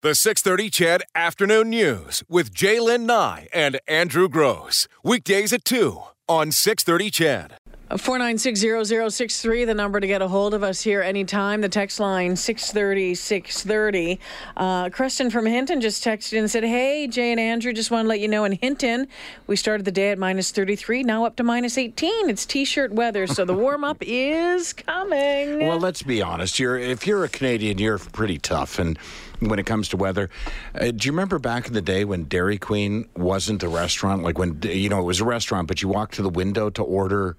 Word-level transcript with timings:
The 0.00 0.14
630 0.14 0.70
CHED 0.70 1.02
Afternoon 1.16 1.70
News 1.70 2.22
with 2.28 2.54
Jaylen 2.54 3.00
Nye 3.00 3.48
and 3.52 3.80
Andrew 3.88 4.28
Gross. 4.28 4.86
Weekdays 5.02 5.52
at 5.52 5.64
2 5.64 6.00
on 6.28 6.52
630 6.52 7.10
CHED. 7.10 7.54
4960063, 7.90 9.66
the 9.66 9.74
number 9.74 9.98
to 9.98 10.06
get 10.06 10.22
a 10.22 10.28
hold 10.28 10.54
of 10.54 10.62
us 10.62 10.82
here 10.82 11.02
anytime. 11.02 11.62
The 11.62 11.68
text 11.68 11.98
line 11.98 12.36
630 12.36 13.16
630. 13.16 14.20
Uh, 14.56 14.88
Creston 14.90 15.30
from 15.30 15.46
Hinton 15.46 15.80
just 15.80 16.04
texted 16.04 16.38
and 16.38 16.48
said, 16.48 16.62
Hey, 16.62 17.08
Jay 17.08 17.32
and 17.32 17.40
Andrew, 17.40 17.72
just 17.72 17.90
want 17.90 18.04
to 18.04 18.08
let 18.08 18.20
you 18.20 18.28
know 18.28 18.44
in 18.44 18.52
Hinton, 18.52 19.08
we 19.48 19.56
started 19.56 19.84
the 19.84 19.90
day 19.90 20.12
at 20.12 20.18
minus 20.18 20.52
33, 20.52 21.02
now 21.02 21.24
up 21.24 21.34
to 21.36 21.42
minus 21.42 21.76
18. 21.76 22.30
It's 22.30 22.46
t 22.46 22.64
shirt 22.64 22.92
weather, 22.92 23.26
so 23.26 23.44
the 23.44 23.54
warm 23.54 23.82
up 23.82 23.96
is 24.02 24.74
coming. 24.74 25.66
Well, 25.66 25.80
let's 25.80 26.04
be 26.04 26.22
honest. 26.22 26.60
You're 26.60 26.78
if 26.78 27.04
you're 27.04 27.24
a 27.24 27.28
Canadian, 27.28 27.78
you're 27.78 27.98
pretty 27.98 28.38
tough, 28.38 28.78
and 28.78 28.96
when 29.40 29.58
it 29.58 29.66
comes 29.66 29.88
to 29.90 29.96
weather, 29.96 30.30
uh, 30.74 30.90
do 30.90 31.06
you 31.06 31.12
remember 31.12 31.38
back 31.38 31.66
in 31.66 31.72
the 31.74 31.82
day 31.82 32.04
when 32.04 32.24
Dairy 32.24 32.58
Queen 32.58 33.08
wasn't 33.16 33.62
a 33.62 33.68
restaurant? 33.68 34.22
Like 34.22 34.38
when 34.38 34.60
you 34.62 34.88
know 34.88 35.00
it 35.00 35.04
was 35.04 35.20
a 35.20 35.24
restaurant, 35.24 35.68
but 35.68 35.82
you 35.82 35.88
walked 35.88 36.14
to 36.14 36.22
the 36.22 36.28
window 36.30 36.70
to 36.70 36.82
order 36.82 37.36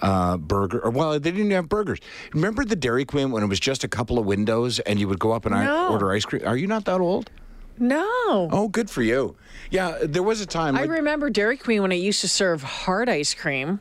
uh, 0.00 0.36
burger. 0.36 0.80
Or 0.80 0.90
well, 0.90 1.12
they 1.12 1.30
didn't 1.30 1.50
have 1.52 1.68
burgers. 1.68 2.00
Remember 2.34 2.64
the 2.64 2.76
Dairy 2.76 3.04
Queen 3.04 3.30
when 3.30 3.42
it 3.42 3.46
was 3.46 3.60
just 3.60 3.84
a 3.84 3.88
couple 3.88 4.18
of 4.18 4.26
windows 4.26 4.78
and 4.80 4.98
you 5.00 5.08
would 5.08 5.18
go 5.18 5.32
up 5.32 5.46
and 5.46 5.54
I- 5.54 5.88
order 5.88 6.10
ice 6.12 6.24
cream? 6.24 6.42
Are 6.46 6.56
you 6.56 6.66
not 6.66 6.84
that 6.86 7.00
old? 7.00 7.30
no. 7.78 8.48
Oh, 8.52 8.68
good 8.68 8.88
for 8.88 9.02
you. 9.02 9.36
Yeah, 9.70 9.98
there 10.02 10.22
was 10.22 10.40
a 10.40 10.46
time. 10.46 10.76
I 10.76 10.82
Like, 10.82 10.90
remember 10.90 11.28
Dairy 11.28 11.56
Queen 11.58 11.82
when 11.82 11.92
it 11.92 11.96
used 11.96 12.22
to 12.22 12.28
serve 12.28 12.62
hard 12.62 13.08
ice 13.10 13.34
cream. 13.34 13.80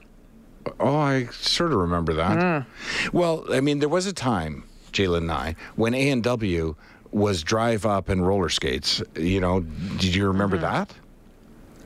Oh, 0.80 0.98
I 0.98 1.28
sort 1.32 1.72
of 1.72 1.78
remember 1.80 2.14
that. 2.14 2.38
Mm. 2.38 2.66
Well, 3.14 3.46
I 3.54 3.62
mean, 3.62 3.80
there 3.80 3.88
was 3.90 4.06
a 4.06 4.12
time, 4.14 4.64
Jalen 4.92 5.18
and 5.20 5.32
I, 5.32 5.56
when 5.76 5.94
A 5.94 6.10
and 6.10 6.24
W 6.24 6.76
was 7.16 7.44
drive 7.44 7.86
up 7.86 8.10
and 8.10 8.26
roller 8.28 8.50
skates. 8.50 9.02
You 9.16 9.40
know, 9.40 9.62
did 9.62 10.14
you 10.14 10.28
remember 10.28 10.58
Mm-hmm. 10.58 10.66
that? 10.66 10.94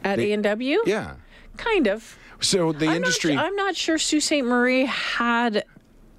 At 0.03 0.19
A&W? 0.19 0.79
Yeah. 0.85 1.15
Kind 1.57 1.87
of. 1.87 2.17
So 2.39 2.71
the 2.71 2.87
I'm 2.87 2.95
industry. 2.97 3.35
Not, 3.35 3.45
I'm 3.45 3.55
not 3.55 3.75
sure 3.75 3.97
Sault 3.97 4.23
Ste. 4.23 4.43
Marie 4.43 4.85
had 4.85 5.63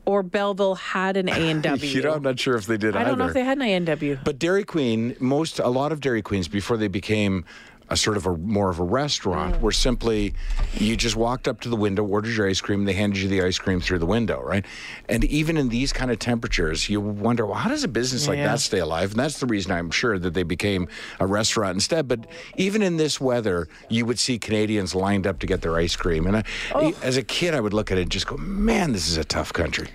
or 0.04 0.22
Belleville 0.22 0.74
had 0.76 1.16
an 1.16 1.28
A 1.30 1.32
and 1.32 1.62
W. 1.62 1.90
you 1.90 2.02
know, 2.02 2.12
I'm 2.14 2.22
not 2.22 2.38
sure 2.38 2.56
if 2.56 2.66
they 2.66 2.76
did 2.76 2.94
I 2.94 3.00
either. 3.00 3.10
don't 3.10 3.18
know 3.18 3.26
if 3.26 3.34
they 3.34 3.44
had 3.44 3.56
an 3.58 3.62
A 3.62 3.74
and 3.74 3.86
W. 3.86 4.18
But 4.22 4.38
Dairy 4.38 4.64
Queen, 4.64 5.16
most 5.18 5.58
a 5.58 5.68
lot 5.68 5.92
of 5.92 6.00
Dairy 6.00 6.22
Queens 6.22 6.46
before 6.48 6.76
they 6.76 6.88
became 6.88 7.44
a 7.90 7.96
sort 7.96 8.16
of 8.16 8.24
a 8.26 8.36
more 8.36 8.70
of 8.70 8.78
a 8.78 8.84
restaurant 8.84 9.56
Mm. 9.56 9.60
were 9.60 9.72
simply 9.72 10.32
you 10.74 10.96
just 10.96 11.16
walked 11.16 11.48
up 11.48 11.60
to 11.62 11.68
the 11.68 11.76
window, 11.76 12.04
ordered 12.04 12.34
your 12.36 12.48
ice 12.48 12.60
cream, 12.60 12.84
they 12.84 12.92
handed 12.92 13.20
you 13.20 13.28
the 13.28 13.42
ice 13.42 13.58
cream 13.58 13.80
through 13.80 13.98
the 13.98 14.06
window, 14.06 14.40
right? 14.42 14.64
And 15.08 15.24
even 15.24 15.56
in 15.56 15.68
these 15.70 15.92
kind 15.92 16.10
of 16.10 16.18
temperatures, 16.20 16.88
you 16.88 17.00
wonder, 17.00 17.44
well, 17.46 17.56
how 17.56 17.68
does 17.68 17.82
a 17.82 17.88
business 17.88 18.28
like 18.28 18.38
Yeah. 18.38 18.46
that 18.46 18.60
stay 18.60 18.78
alive? 18.78 19.10
And 19.10 19.18
that's 19.18 19.40
the 19.40 19.46
reason 19.46 19.72
I'm 19.72 19.90
sure 19.90 20.18
that 20.20 20.34
they 20.34 20.44
became 20.44 20.86
a 21.18 21.26
restaurant 21.26 21.74
instead. 21.74 22.06
But 22.06 22.26
even 22.56 22.80
in 22.82 22.96
this 22.96 23.20
weather, 23.20 23.68
you 23.88 24.06
would 24.06 24.18
see 24.20 24.38
Canadians 24.38 24.94
lined 24.94 25.26
up 25.26 25.40
to 25.40 25.46
get 25.46 25.60
their 25.62 25.76
ice 25.76 25.96
cream. 25.96 26.26
And 26.26 26.36
I, 26.38 26.44
Oh. 26.74 26.94
as 27.02 27.16
a 27.16 27.22
kid, 27.22 27.54
I 27.54 27.60
would 27.60 27.74
look 27.74 27.90
at 27.90 27.98
it 27.98 28.02
and 28.02 28.10
just 28.10 28.26
go, 28.28 28.36
man, 28.36 28.92
this 28.92 29.08
is 29.08 29.16
a 29.16 29.24
tough 29.24 29.52
country. 29.52 29.88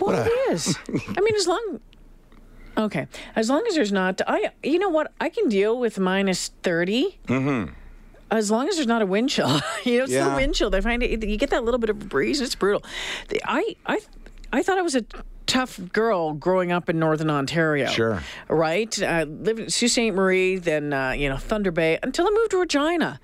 Well, 0.00 0.16
What 0.16 0.26
a- 0.26 0.30
it 0.30 0.52
is. 0.54 0.76
I 0.88 1.20
mean, 1.20 1.34
as 1.36 1.46
long. 1.46 1.80
Okay, 2.76 3.06
as 3.36 3.48
long 3.48 3.64
as 3.68 3.74
there's 3.74 3.92
not, 3.92 4.20
I. 4.26 4.50
You 4.62 4.78
know 4.78 4.88
what? 4.88 5.12
I 5.20 5.28
can 5.28 5.48
deal 5.48 5.78
with 5.78 5.98
minus 5.98 6.48
30 6.62 7.18
Mm-hmm. 7.26 7.72
As 8.30 8.50
long 8.50 8.68
as 8.68 8.74
there's 8.76 8.88
not 8.88 9.00
a 9.02 9.06
wind 9.06 9.30
chill, 9.30 9.48
you 9.84 9.98
know, 9.98 10.04
it's 10.04 10.12
Yeah. 10.12 10.28
the 10.30 10.34
wind 10.34 10.54
chill. 10.54 10.74
I 10.74 10.80
find 10.80 11.02
it. 11.02 11.22
You 11.24 11.36
get 11.36 11.50
that 11.50 11.62
little 11.64 11.78
bit 11.78 11.90
of 11.90 12.02
a 12.02 12.04
breeze. 12.06 12.40
It's 12.40 12.54
brutal. 12.56 12.82
The, 13.28 13.40
I, 13.44 13.76
I, 13.86 14.00
I 14.52 14.62
thought 14.62 14.76
it 14.78 14.82
was 14.82 14.96
a 14.96 15.04
tough 15.46 15.80
girl 15.92 16.32
growing 16.32 16.72
up 16.72 16.88
in 16.88 16.98
northern 16.98 17.30
Ontario. 17.30 17.86
Sure. 17.88 18.22
Right. 18.48 19.00
I 19.02 19.24
lived 19.24 19.60
in 19.60 19.70
Sault 19.70 19.90
Ste. 19.90 20.12
Marie, 20.12 20.56
then 20.56 20.92
uh, 20.92 21.10
you 21.12 21.28
know 21.28 21.36
Thunder 21.36 21.70
Bay, 21.70 21.98
until 22.02 22.26
I 22.26 22.30
moved 22.30 22.50
to 22.52 22.58
Regina, 22.58 23.20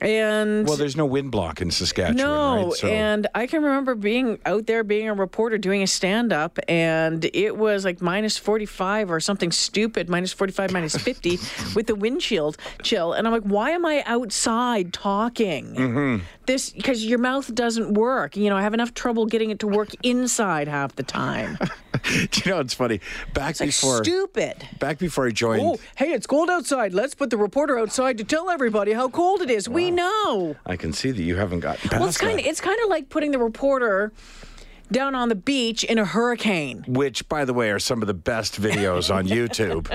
and 0.00 0.66
Well, 0.66 0.76
there's 0.76 0.96
no 0.96 1.06
wind 1.06 1.30
block 1.30 1.60
in 1.60 1.70
Saskatchewan, 1.70 2.16
no, 2.16 2.64
right? 2.68 2.72
So- 2.74 2.88
and 2.88 3.26
I 3.34 3.46
can 3.46 3.62
remember 3.62 3.94
being 3.94 4.38
out 4.44 4.66
there, 4.66 4.82
being 4.82 5.08
a 5.08 5.14
reporter, 5.14 5.58
doing 5.58 5.82
a 5.82 5.86
stand 5.86 6.32
up, 6.32 6.58
and 6.68 7.24
it 7.32 7.56
was 7.56 7.84
like 7.84 8.00
minus 8.02 8.36
45 8.36 9.10
or 9.10 9.20
something 9.20 9.52
stupid, 9.52 10.08
minus 10.08 10.32
45, 10.32 10.72
minus 10.72 10.96
50 11.02 11.38
with 11.74 11.86
the 11.86 11.94
windshield 11.94 12.56
chill. 12.82 13.12
And 13.12 13.26
I'm 13.26 13.32
like, 13.32 13.42
why 13.44 13.70
am 13.70 13.86
I 13.86 14.02
outside 14.06 14.92
talking? 14.92 15.74
Mm-hmm. 15.74 16.24
This, 16.46 16.70
because 16.70 17.04
your 17.04 17.20
mouth 17.20 17.54
doesn't 17.54 17.94
work. 17.94 18.36
You 18.36 18.50
know, 18.50 18.56
I 18.56 18.62
have 18.62 18.74
enough 18.74 18.94
trouble 18.94 19.26
getting 19.26 19.50
it 19.50 19.60
to 19.60 19.68
work 19.68 19.90
inside 20.02 20.66
half 20.66 20.96
the 20.96 21.04
time. 21.04 21.51
Do 21.60 22.40
you 22.44 22.50
know 22.52 22.60
it's 22.60 22.74
funny? 22.74 23.00
Back 23.34 23.50
It's 23.50 23.60
like 23.60 23.68
before 23.68 24.02
stupid. 24.04 24.66
back 24.78 24.98
before 24.98 25.26
I 25.26 25.30
joined, 25.30 25.62
Oh, 25.62 25.78
hey, 25.96 26.12
it's 26.12 26.26
cold 26.26 26.50
outside. 26.50 26.92
Let's 26.92 27.14
put 27.14 27.30
the 27.30 27.36
reporter 27.36 27.78
outside 27.78 28.18
to 28.18 28.24
tell 28.24 28.50
everybody 28.50 28.92
how 28.92 29.08
cold 29.08 29.40
it 29.42 29.50
is. 29.50 29.68
We 29.68 29.90
know. 29.90 30.56
I 30.66 30.76
can 30.76 30.92
see 30.92 31.10
that 31.10 31.22
you 31.22 31.36
haven't 31.36 31.60
gotten 31.60 31.88
past 31.88 32.00
Well, 32.00 32.08
it's 32.08 32.18
kind 32.18 32.38
of 32.40 32.44
it's 32.46 32.60
kind 32.60 32.78
of 32.82 32.88
like 32.88 33.08
putting 33.08 33.30
the 33.30 33.38
reporter 33.38 34.12
down 34.92 35.14
on 35.14 35.28
the 35.28 35.34
beach 35.34 35.84
in 35.84 35.98
a 35.98 36.04
hurricane. 36.04 36.84
Which, 36.86 37.28
by 37.28 37.44
the 37.44 37.52
way, 37.52 37.70
are 37.70 37.78
some 37.78 38.02
of 38.02 38.06
the 38.06 38.14
best 38.14 38.60
videos 38.60 39.12
on 39.12 39.26
YouTube. 39.26 39.88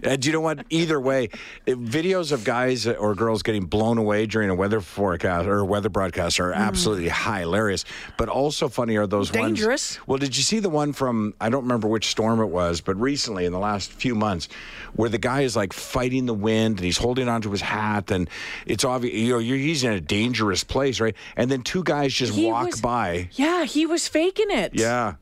and 0.04 0.24
you 0.24 0.32
know 0.32 0.40
what? 0.40 0.64
Either 0.70 1.00
way, 1.00 1.28
videos 1.66 2.32
of 2.32 2.44
guys 2.44 2.86
or 2.86 3.14
girls 3.14 3.42
getting 3.42 3.66
blown 3.66 3.98
away 3.98 4.26
during 4.26 4.50
a 4.50 4.54
weather 4.54 4.80
forecast 4.80 5.46
or 5.46 5.64
weather 5.64 5.88
broadcast 5.88 6.40
are 6.40 6.52
mm. 6.52 6.56
absolutely 6.56 7.08
hilarious. 7.08 7.84
But 8.16 8.28
also 8.28 8.68
funny 8.68 8.96
are 8.96 9.06
those 9.06 9.32
ones. 9.32 9.58
Dangerous. 9.58 10.06
Well, 10.06 10.18
did 10.18 10.36
you 10.36 10.42
see 10.42 10.60
the 10.60 10.70
one 10.70 10.92
from 10.92 11.34
I 11.40 11.48
don't 11.48 11.62
remember 11.62 11.88
which 11.88 12.06
storm 12.06 12.40
it 12.40 12.46
was, 12.46 12.80
but 12.80 12.98
recently 13.00 13.44
in 13.44 13.52
the 13.52 13.58
last 13.58 13.92
few 13.92 14.14
months, 14.14 14.48
where 14.94 15.08
the 15.08 15.18
guy 15.18 15.42
is 15.42 15.56
like 15.56 15.72
fighting 15.72 16.26
the 16.26 16.34
wind 16.34 16.78
and 16.78 16.84
he's 16.84 16.98
holding 16.98 17.28
onto 17.28 17.50
his 17.50 17.60
hat 17.60 18.10
and 18.10 18.28
it's 18.66 18.84
obvious 18.84 19.14
you 19.14 19.32
know 19.32 19.38
you're, 19.38 19.56
he's 19.56 19.84
in 19.84 19.92
a 19.92 20.00
dangerous 20.00 20.64
place, 20.64 21.00
right? 21.00 21.14
And 21.36 21.50
then 21.50 21.62
two 21.62 21.82
guys 21.82 22.12
just 22.12 22.34
He 22.34 22.46
walk 22.46 22.66
was- 22.66 22.80
by. 22.80 23.28
Yeah, 23.32 23.64
he 23.64 23.86
was 23.86 24.08
faking 24.20 24.50
it. 24.50 24.74
Yeah. 24.74 25.14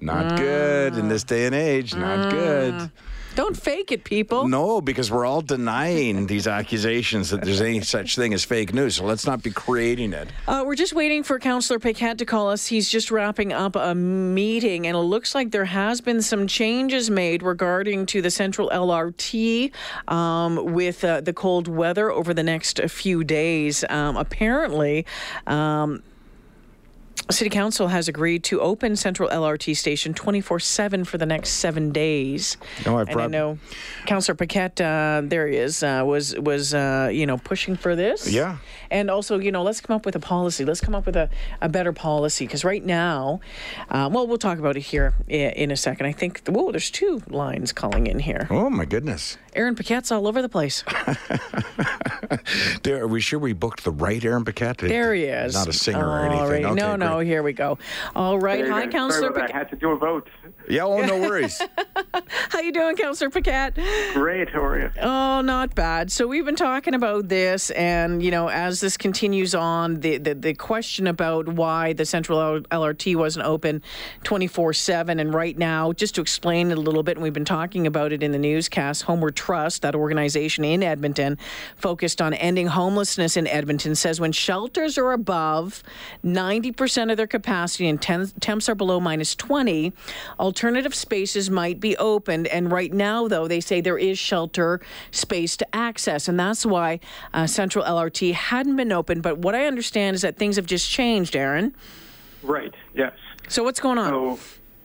Not 0.00 0.38
good 0.38 0.96
in 0.96 1.08
this 1.08 1.24
day 1.24 1.46
and 1.46 1.54
age. 1.54 1.94
Not 1.94 2.30
good. 2.30 2.90
Don't 3.34 3.54
fake 3.54 3.92
it, 3.92 4.02
people. 4.02 4.48
No, 4.48 4.80
because 4.80 5.10
we're 5.10 5.26
all 5.26 5.42
denying 5.42 6.26
these 6.26 6.46
accusations 6.46 7.28
that 7.28 7.42
there's 7.42 7.60
any 7.60 7.82
such 7.82 8.16
thing 8.16 8.32
as 8.32 8.44
fake 8.44 8.72
news. 8.72 8.96
So 8.96 9.04
let's 9.04 9.26
not 9.26 9.42
be 9.42 9.50
creating 9.50 10.14
it. 10.14 10.28
Uh, 10.48 10.62
we're 10.66 10.74
just 10.74 10.94
waiting 10.94 11.22
for 11.22 11.38
Councillor 11.38 11.78
Paquette 11.78 12.16
to 12.16 12.24
call 12.24 12.48
us. 12.48 12.66
He's 12.66 12.88
just 12.88 13.10
wrapping 13.10 13.52
up 13.52 13.76
a 13.76 13.94
meeting, 13.94 14.86
and 14.86 14.96
it 14.96 15.00
looks 15.00 15.34
like 15.34 15.50
there 15.50 15.66
has 15.66 16.00
been 16.00 16.22
some 16.22 16.46
changes 16.46 17.10
made 17.10 17.42
regarding 17.42 18.06
to 18.06 18.22
the 18.22 18.30
Central 18.30 18.70
LRT 18.70 19.70
um, 20.08 20.72
with 20.72 21.04
uh, 21.04 21.20
the 21.20 21.34
cold 21.34 21.68
weather 21.68 22.10
over 22.10 22.32
the 22.32 22.42
next 22.42 22.80
few 22.88 23.22
days. 23.22 23.84
Um, 23.90 24.16
apparently. 24.16 25.04
Um, 25.46 26.02
City 27.30 27.50
Council 27.50 27.88
has 27.88 28.06
agreed 28.08 28.44
to 28.44 28.60
open 28.60 28.94
Central 28.94 29.28
LRT 29.28 29.76
station 29.76 30.14
24 30.14 30.60
7 30.60 31.04
for 31.04 31.18
the 31.18 31.26
next 31.26 31.50
seven 31.50 31.90
days. 31.90 32.56
No, 32.84 32.98
I've 32.98 33.08
and 33.08 33.20
I 33.20 33.26
know 33.26 33.58
Councillor 34.06 34.36
Paquette, 34.36 34.80
uh, 34.80 35.22
there 35.24 35.48
he 35.48 35.56
is, 35.56 35.82
uh, 35.82 36.02
was, 36.06 36.36
was 36.36 36.72
uh, 36.72 37.10
you 37.12 37.26
know, 37.26 37.36
pushing 37.36 37.76
for 37.76 37.96
this. 37.96 38.30
Yeah. 38.30 38.58
And 38.90 39.10
also, 39.10 39.40
you 39.40 39.50
know, 39.50 39.64
let's 39.64 39.80
come 39.80 39.96
up 39.96 40.06
with 40.06 40.14
a 40.14 40.20
policy. 40.20 40.64
Let's 40.64 40.80
come 40.80 40.94
up 40.94 41.06
with 41.06 41.16
a, 41.16 41.28
a 41.60 41.68
better 41.68 41.92
policy 41.92 42.46
because 42.46 42.64
right 42.64 42.84
now, 42.84 43.40
uh, 43.90 44.08
well, 44.12 44.28
we'll 44.28 44.38
talk 44.38 44.58
about 44.58 44.76
it 44.76 44.82
here 44.82 45.14
in, 45.26 45.50
in 45.50 45.70
a 45.72 45.76
second. 45.76 46.06
I 46.06 46.12
think, 46.12 46.46
whoa, 46.46 46.70
there's 46.70 46.90
two 46.90 47.22
lines 47.28 47.72
calling 47.72 48.06
in 48.06 48.20
here. 48.20 48.46
Oh, 48.50 48.70
my 48.70 48.84
goodness. 48.84 49.36
Aaron 49.54 49.74
Paquette's 49.74 50.12
all 50.12 50.28
over 50.28 50.42
the 50.42 50.48
place. 50.48 50.84
There- 52.82 53.02
Are 53.02 53.08
we 53.08 53.20
sure 53.20 53.38
we 53.38 53.52
booked 53.52 53.84
the 53.84 53.90
right 53.90 54.24
Aaron 54.24 54.44
Paquette? 54.44 54.78
There 54.78 55.14
he 55.14 55.24
is. 55.24 55.54
Not 55.54 55.68
a 55.68 55.72
singer 55.72 56.06
or 56.08 56.20
anything. 56.26 56.48
right. 56.48 56.64
Okay, 56.64 56.74
no, 56.74 56.96
no, 56.96 57.18
here 57.20 57.42
we 57.42 57.52
go. 57.52 57.78
All 58.14 58.38
right. 58.38 58.58
Very 58.60 58.70
Hi, 58.70 58.82
good. 58.84 58.92
Councillor 58.92 59.28
Sorry 59.32 59.36
about. 59.44 59.54
I 59.54 59.58
had 59.58 59.70
to 59.70 59.76
do 59.76 59.90
a 59.90 59.96
vote. 59.96 60.28
Yeah, 60.68 60.84
oh, 60.84 61.04
no 61.04 61.20
worries. 61.20 61.60
How 62.50 62.60
you 62.60 62.72
doing, 62.72 62.96
Councillor 62.96 63.30
Paquette? 63.30 63.74
Great, 64.14 64.48
how 64.48 64.64
are 64.64 64.78
you? 64.78 64.90
Oh, 65.00 65.40
not 65.42 65.74
bad. 65.74 66.10
So 66.10 66.26
we've 66.26 66.44
been 66.44 66.56
talking 66.56 66.94
about 66.94 67.28
this, 67.28 67.70
and 67.70 68.22
you 68.22 68.30
know, 68.30 68.48
as 68.48 68.80
this 68.80 68.96
continues 68.96 69.54
on, 69.54 70.00
the 70.00 70.18
the, 70.18 70.34
the 70.34 70.54
question 70.54 71.06
about 71.06 71.48
why 71.48 71.92
the 71.92 72.04
Central 72.04 72.60
LRT 72.62 73.16
wasn't 73.16 73.44
open 73.44 73.82
twenty 74.24 74.46
four 74.46 74.72
seven, 74.72 75.20
and 75.20 75.34
right 75.34 75.56
now, 75.56 75.92
just 75.92 76.14
to 76.16 76.20
explain 76.20 76.70
it 76.70 76.78
a 76.78 76.80
little 76.80 77.02
bit, 77.02 77.16
and 77.16 77.22
we've 77.22 77.32
been 77.32 77.44
talking 77.44 77.86
about 77.86 78.12
it 78.12 78.22
in 78.22 78.32
the 78.32 78.38
newscast. 78.38 79.02
Homeward 79.02 79.36
Trust, 79.36 79.82
that 79.82 79.94
organization 79.94 80.64
in 80.64 80.82
Edmonton, 80.82 81.38
focused 81.76 82.22
on 82.22 82.32
ending 82.34 82.68
homelessness 82.68 83.36
in 83.36 83.46
Edmonton, 83.46 83.94
says 83.94 84.20
when 84.20 84.32
shelters 84.32 84.96
are 84.96 85.12
above 85.12 85.82
ninety 86.22 86.72
percent 86.72 87.10
of 87.10 87.16
their 87.16 87.26
capacity 87.26 87.88
and 87.88 88.00
temps 88.00 88.68
are 88.68 88.74
below 88.74 88.98
minus 89.00 89.34
twenty, 89.34 89.92
alternative 90.56 90.94
spaces 90.94 91.50
might 91.50 91.80
be 91.80 91.94
opened. 91.98 92.46
And 92.46 92.72
right 92.72 92.90
now, 92.90 93.28
though, 93.28 93.46
they 93.46 93.60
say 93.60 93.82
there 93.82 93.98
is 93.98 94.18
shelter 94.18 94.80
space 95.10 95.54
to 95.58 95.66
access. 95.76 96.28
And 96.28 96.40
that's 96.40 96.64
why 96.64 96.98
uh, 97.34 97.46
Central 97.46 97.84
LRT 97.84 98.32
hadn't 98.32 98.74
been 98.74 98.90
open. 98.90 99.20
But 99.20 99.36
what 99.36 99.54
I 99.54 99.66
understand 99.66 100.14
is 100.14 100.22
that 100.22 100.38
things 100.38 100.56
have 100.56 100.64
just 100.64 100.90
changed, 100.90 101.36
Aaron. 101.36 101.74
Right, 102.42 102.72
yes. 102.94 103.12
So 103.48 103.64
what's 103.64 103.80
going 103.80 103.98
on? 103.98 104.08
So, 104.08 104.38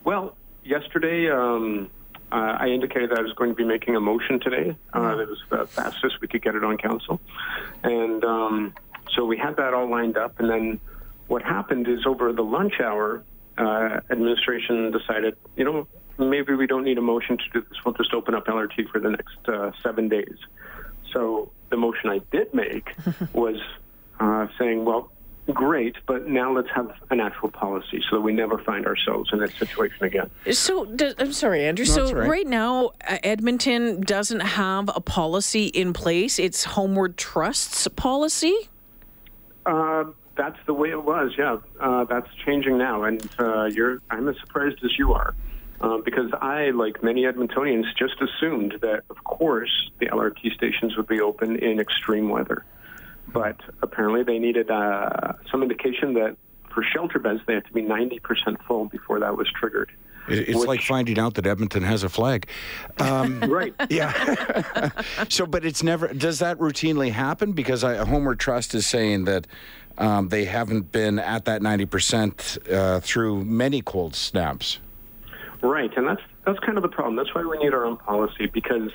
well, 0.04 0.36
yesterday, 0.66 1.30
um, 1.30 1.90
uh, 2.34 2.58
I 2.60 2.68
indicated 2.68 3.12
that 3.12 3.20
I 3.20 3.22
was 3.22 3.32
going 3.34 3.52
to 3.52 3.56
be 3.56 3.64
making 3.64 3.96
a 3.96 4.02
motion 4.02 4.42
today. 4.42 4.76
Uh, 4.92 5.16
that 5.16 5.30
was 5.30 5.40
the 5.50 5.68
fastest 5.68 6.20
we 6.20 6.28
could 6.28 6.42
get 6.42 6.56
it 6.56 6.66
on 6.66 6.78
council, 6.78 7.22
and 7.84 8.24
um, 8.24 8.74
so 9.14 9.26
we 9.26 9.38
had 9.38 9.58
that 9.58 9.74
all 9.74 9.90
lined 9.90 10.16
up. 10.16 10.40
And 10.40 10.50
then 10.50 10.80
what 11.28 11.42
happened 11.42 11.88
is 11.90 12.06
over 12.06 12.32
the 12.32 12.44
lunch 12.44 12.80
hour, 12.80 13.24
uh, 13.58 14.00
administration 14.10 14.92
decided, 14.92 15.36
you 15.56 15.64
know, 15.64 15.88
maybe 16.18 16.54
we 16.54 16.68
don't 16.68 16.84
need 16.84 16.98
a 16.98 17.02
motion 17.02 17.38
to 17.38 17.44
do 17.54 17.62
this. 17.68 17.78
We'll 17.86 17.94
just 17.96 18.14
open 18.14 18.36
up 18.36 18.46
LRT 18.46 18.90
for 18.90 19.00
the 19.00 19.10
next 19.10 19.38
uh, 19.48 19.72
seven 19.82 20.10
days. 20.10 20.38
So 21.12 21.52
the 21.70 21.78
motion 21.78 22.10
I 22.10 22.20
did 22.32 22.54
make 22.54 22.94
was 23.34 23.58
uh, 24.20 24.48
saying, 24.58 24.86
well, 24.86 25.12
great, 25.54 25.96
but 26.06 26.28
now 26.28 26.54
let's 26.54 26.70
have 26.74 26.92
an 27.10 27.20
actual 27.20 27.50
policy 27.50 28.02
so 28.10 28.18
that 28.18 28.22
we 28.22 28.32
never 28.32 28.58
find 28.60 28.86
ourselves 28.86 29.32
in 29.34 29.40
that 29.40 29.52
situation 29.52 30.06
again. 30.06 30.30
So, 30.52 30.86
does, 30.86 31.16
I'm 31.18 31.34
sorry, 31.34 31.66
Andrew. 31.66 31.86
No, 31.86 31.92
so, 31.92 32.00
that's 32.02 32.12
all 32.12 32.20
right. 32.20 32.30
right 32.30 32.48
now, 32.48 32.92
uh, 33.08 33.18
Edmonton 33.24 34.02
doesn't 34.02 34.42
have 34.42 34.90
a 34.96 35.02
policy 35.02 35.66
in 35.66 35.94
place. 35.94 36.40
It's 36.40 36.64
Homeward 36.64 37.18
Trust's 37.18 37.88
policy. 37.90 38.56
Uh, 39.66 40.06
that's 40.42 40.58
the 40.66 40.74
way 40.74 40.90
it 40.90 41.04
was. 41.04 41.34
Yeah, 41.38 41.58
uh, 41.80 42.06
that's 42.06 42.28
changing 42.44 42.80
now, 42.80 43.04
and 43.04 43.24
uh, 43.38 43.66
you're. 43.66 44.02
I'm 44.10 44.28
as 44.28 44.36
surprised 44.40 44.84
as 44.84 44.98
you 44.98 45.14
are, 45.14 45.36
uh, 45.80 45.98
because 45.98 46.32
I, 46.42 46.72
like 46.72 47.04
many 47.04 47.24
Edmontonians, 47.24 47.84
just 47.96 48.16
assumed 48.20 48.78
that, 48.82 49.04
of 49.12 49.24
course, 49.24 49.92
the 50.00 50.08
LRT 50.08 50.56
stations 50.56 50.98
would 50.98 51.08
be 51.08 51.22
open 51.22 51.58
in 51.58 51.80
extreme 51.80 52.30
weather, 52.30 52.66
but 53.28 53.58
apparently 53.84 54.24
they 54.24 54.40
needed 54.40 54.72
uh, 54.72 55.34
some 55.52 55.62
indication 55.62 56.16
that 56.16 56.38
for 56.74 56.84
shelter 56.84 57.20
beds 57.20 57.42
they 57.46 57.54
had 57.54 57.66
to 57.66 57.74
be 57.74 57.84
90% 57.84 58.64
full 58.66 58.86
before 58.86 59.20
that 59.20 59.38
was 59.38 59.48
triggered. 59.52 59.92
It- 60.30 60.50
It's 60.50 60.60
Which- 60.60 60.68
like 60.68 60.82
finding 60.82 61.18
out 61.20 61.34
that 61.36 61.46
Edmonton 61.46 61.84
has 61.84 62.04
a 62.04 62.10
flag. 62.10 62.48
Um, 63.00 63.40
Right. 63.48 63.74
yeah. 63.90 64.90
so, 65.30 65.46
but 65.46 65.66
it's 65.66 65.84
never. 65.84 66.08
Does 66.10 66.40
that 66.40 66.58
routinely 66.60 67.12
happen? 67.12 67.52
Because 67.54 67.84
I, 67.84 67.96
Homeward 68.06 68.40
Trust 68.40 68.74
is 68.76 68.86
saying 68.86 69.26
that 69.26 69.48
um, 69.98 70.30
they 70.30 70.46
haven't 70.46 70.92
been 70.92 71.20
at 71.20 71.46
that 71.46 71.62
ninety 71.62 71.86
percent 71.86 72.58
uh, 72.72 73.00
through 73.02 73.44
many 73.46 73.82
cold 73.82 74.16
snaps. 74.16 74.80
Right, 75.62 75.92
and 75.98 76.08
that's 76.08 76.22
that's 76.46 76.60
kind 76.60 76.78
of 76.78 76.82
the 76.82 76.90
problem. 76.90 77.16
That's 77.16 77.34
why 77.36 77.44
we 77.44 77.58
need 77.58 77.74
our 77.74 77.86
own 77.86 77.98
policy 77.98 78.48
because 78.48 78.90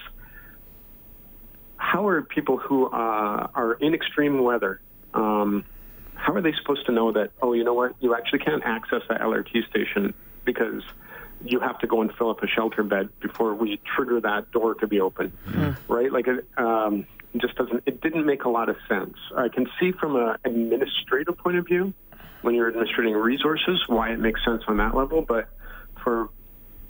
how 1.77 2.07
are 2.09 2.23
people 2.23 2.57
who 2.57 2.87
uh, 2.87 3.49
are 3.55 3.75
in 3.81 3.95
extreme 3.95 4.43
weather? 4.43 4.81
Um, 5.15 5.65
how 6.15 6.33
are 6.33 6.41
they 6.41 6.53
supposed 6.55 6.87
to 6.87 6.93
know 6.93 7.13
that? 7.13 7.31
Oh, 7.43 7.53
you 7.53 7.63
know 7.65 7.75
what? 7.75 7.95
You 8.01 8.15
actually 8.15 8.41
can't 8.41 8.63
access 8.65 9.03
that 9.09 9.21
LRT 9.21 9.69
station 9.69 10.15
because 10.45 10.83
you 11.45 11.61
have 11.61 11.79
to 11.81 11.87
go 11.87 12.01
and 12.01 12.13
fill 12.15 12.31
up 12.31 12.43
a 12.43 12.47
shelter 12.47 12.83
bed 12.83 13.09
before 13.21 13.55
we 13.55 13.81
trigger 13.95 14.21
that 14.21 14.51
door 14.53 14.75
to 14.77 14.87
be 14.87 15.01
open, 15.01 15.33
right? 15.89 16.11
Like 16.13 16.27
it 16.29 16.47
um, 16.57 17.07
just 17.37 17.57
doesn't. 17.57 17.83
It 17.87 18.01
didn't 18.01 18.27
make 18.27 18.45
a 18.45 18.49
lot 18.49 18.69
of 18.69 18.77
sense. 18.89 19.15
I 19.37 19.49
can 19.49 19.67
see 19.79 19.93
from 19.93 20.17
an 20.17 20.37
administrative 20.45 21.37
point 21.39 21.59
of 21.59 21.67
view 21.67 21.95
when 22.43 22.55
you're 22.55 22.69
administrating 22.69 23.15
resources 23.15 23.83
why 23.87 24.11
it 24.11 24.19
makes 24.19 24.45
sense 24.45 24.63
on 24.69 24.77
that 24.79 24.95
level, 24.95 25.25
but 25.27 25.49
for 26.03 26.29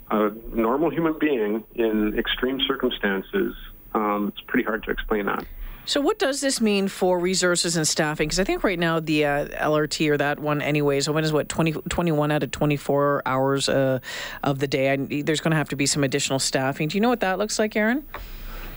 a 0.09 0.29
normal 0.53 0.89
human 0.89 1.17
being 1.19 1.63
in 1.75 2.17
extreme 2.17 2.59
circumstances, 2.61 3.53
um, 3.93 4.31
it's 4.33 4.41
pretty 4.47 4.63
hard 4.63 4.83
to 4.83 4.91
explain 4.91 5.25
that. 5.25 5.45
So, 5.87 6.01
what 6.01 6.19
does 6.19 6.41
this 6.41 6.59
mean 6.59 6.89
for 6.89 7.17
resources 7.17 7.77
and 7.77 7.87
staffing? 7.87 8.27
Because 8.27 8.41
I 8.41 8.43
think 8.43 8.65
right 8.65 8.77
now 8.77 8.99
the 8.99 9.23
uh, 9.23 9.47
LRT 9.47 10.09
or 10.09 10.17
that 10.17 10.37
one, 10.37 10.61
anyways, 10.61 11.09
when 11.09 11.23
is 11.23 11.31
what 11.31 11.47
20, 11.47 11.71
21 11.71 12.29
out 12.29 12.43
of 12.43 12.51
twenty 12.51 12.75
four 12.75 13.21
hours 13.25 13.69
uh, 13.69 13.99
of 14.43 14.59
the 14.59 14.67
day. 14.67 14.97
There's 15.21 15.39
going 15.39 15.51
to 15.51 15.57
have 15.57 15.69
to 15.69 15.77
be 15.77 15.85
some 15.85 16.03
additional 16.03 16.39
staffing. 16.39 16.89
Do 16.89 16.97
you 16.97 17.01
know 17.01 17.07
what 17.07 17.21
that 17.21 17.37
looks 17.37 17.57
like, 17.57 17.77
Aaron? 17.77 18.05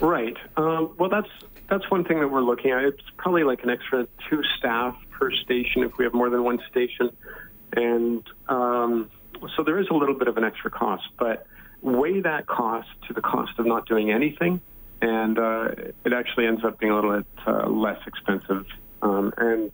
Right. 0.01 0.37
Um, 0.57 0.95
well, 0.99 1.11
that's 1.11 1.29
that's 1.69 1.91
one 1.91 2.05
thing 2.05 2.21
that 2.21 2.29
we're 2.29 2.43
looking 2.43 2.71
at. 2.71 2.85
It's 2.85 3.03
probably 3.17 3.43
like 3.43 3.65
an 3.65 3.71
extra 3.71 4.07
two 4.29 4.45
staff 4.57 4.97
per 5.11 5.33
station 5.33 5.83
if 5.83 5.99
we 5.99 6.05
have 6.05 6.15
more 6.15 6.31
than 6.31 6.45
one 6.45 6.61
station, 6.71 7.11
and 7.73 8.23
um, 8.49 9.11
so 9.57 9.65
there 9.65 9.81
is 9.81 9.89
a 9.91 9.95
little 9.95 10.15
bit 10.15 10.29
of 10.29 10.37
an 10.37 10.45
extra 10.45 10.71
cost. 10.71 11.09
But 11.19 11.45
weigh 11.83 12.21
that 12.21 12.47
cost 12.47 12.89
to 13.09 13.15
the 13.15 13.21
cost 13.21 13.59
of 13.59 13.67
not 13.67 13.89
doing 13.89 14.13
anything, 14.13 14.61
and 15.03 15.39
uh, 15.39 15.69
it 16.05 16.13
actually 16.13 16.47
ends 16.47 16.65
up 16.65 16.79
being 16.79 16.93
a 16.93 16.95
little 16.95 17.17
bit 17.17 17.27
uh, 17.47 17.69
less 17.69 17.99
expensive. 18.07 18.67
Um, 19.03 19.33
and 19.39 19.73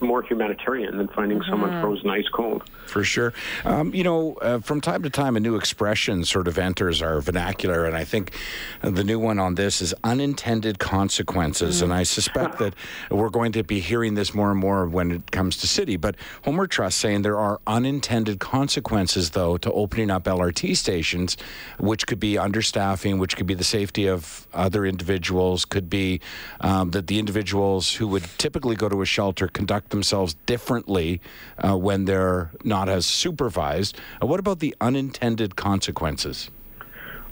more 0.00 0.22
humanitarian 0.22 0.98
than 0.98 1.08
finding 1.08 1.42
someone 1.48 1.80
frozen 1.80 2.08
ice 2.10 2.28
cold. 2.32 2.62
For 2.86 3.04
sure. 3.04 3.32
Um, 3.64 3.94
you 3.94 4.04
know, 4.04 4.34
uh, 4.40 4.60
from 4.60 4.80
time 4.80 5.02
to 5.02 5.10
time, 5.10 5.36
a 5.36 5.40
new 5.40 5.56
expression 5.56 6.24
sort 6.24 6.48
of 6.48 6.58
enters 6.58 7.02
our 7.02 7.20
vernacular, 7.20 7.84
and 7.84 7.96
I 7.96 8.04
think 8.04 8.32
the 8.80 9.04
new 9.04 9.18
one 9.18 9.38
on 9.38 9.56
this 9.56 9.82
is 9.82 9.94
unintended 10.04 10.78
consequences. 10.78 11.82
And 11.82 11.92
I 11.92 12.02
suspect 12.02 12.58
that 12.58 12.74
we're 13.10 13.28
going 13.28 13.52
to 13.52 13.62
be 13.62 13.80
hearing 13.80 14.14
this 14.14 14.34
more 14.34 14.50
and 14.50 14.58
more 14.58 14.86
when 14.86 15.10
it 15.10 15.30
comes 15.30 15.56
to 15.58 15.66
city. 15.66 15.96
But 15.96 16.16
Homeward 16.44 16.70
Trust 16.70 16.98
saying 16.98 17.22
there 17.22 17.38
are 17.38 17.60
unintended 17.66 18.40
consequences, 18.40 19.30
though, 19.30 19.56
to 19.58 19.72
opening 19.72 20.10
up 20.10 20.24
LRT 20.24 20.76
stations, 20.76 21.36
which 21.78 22.06
could 22.06 22.20
be 22.20 22.34
understaffing, 22.34 23.18
which 23.18 23.36
could 23.36 23.46
be 23.46 23.54
the 23.54 23.64
safety 23.64 24.06
of 24.06 24.46
other 24.54 24.86
individuals, 24.86 25.64
could 25.64 25.90
be 25.90 26.20
um, 26.60 26.90
that 26.92 27.06
the 27.06 27.18
individuals 27.18 27.94
who 27.94 28.06
would 28.08 28.24
typically 28.38 28.76
go 28.76 28.88
to 28.88 29.02
a 29.02 29.06
shelter 29.06 29.48
conduct 29.48 29.87
themselves 29.90 30.34
differently 30.46 31.20
uh, 31.58 31.76
when 31.76 32.04
they're 32.04 32.50
not 32.64 32.88
as 32.88 33.06
supervised. 33.06 33.98
Uh, 34.22 34.26
what 34.26 34.40
about 34.40 34.58
the 34.58 34.74
unintended 34.80 35.56
consequences? 35.56 36.50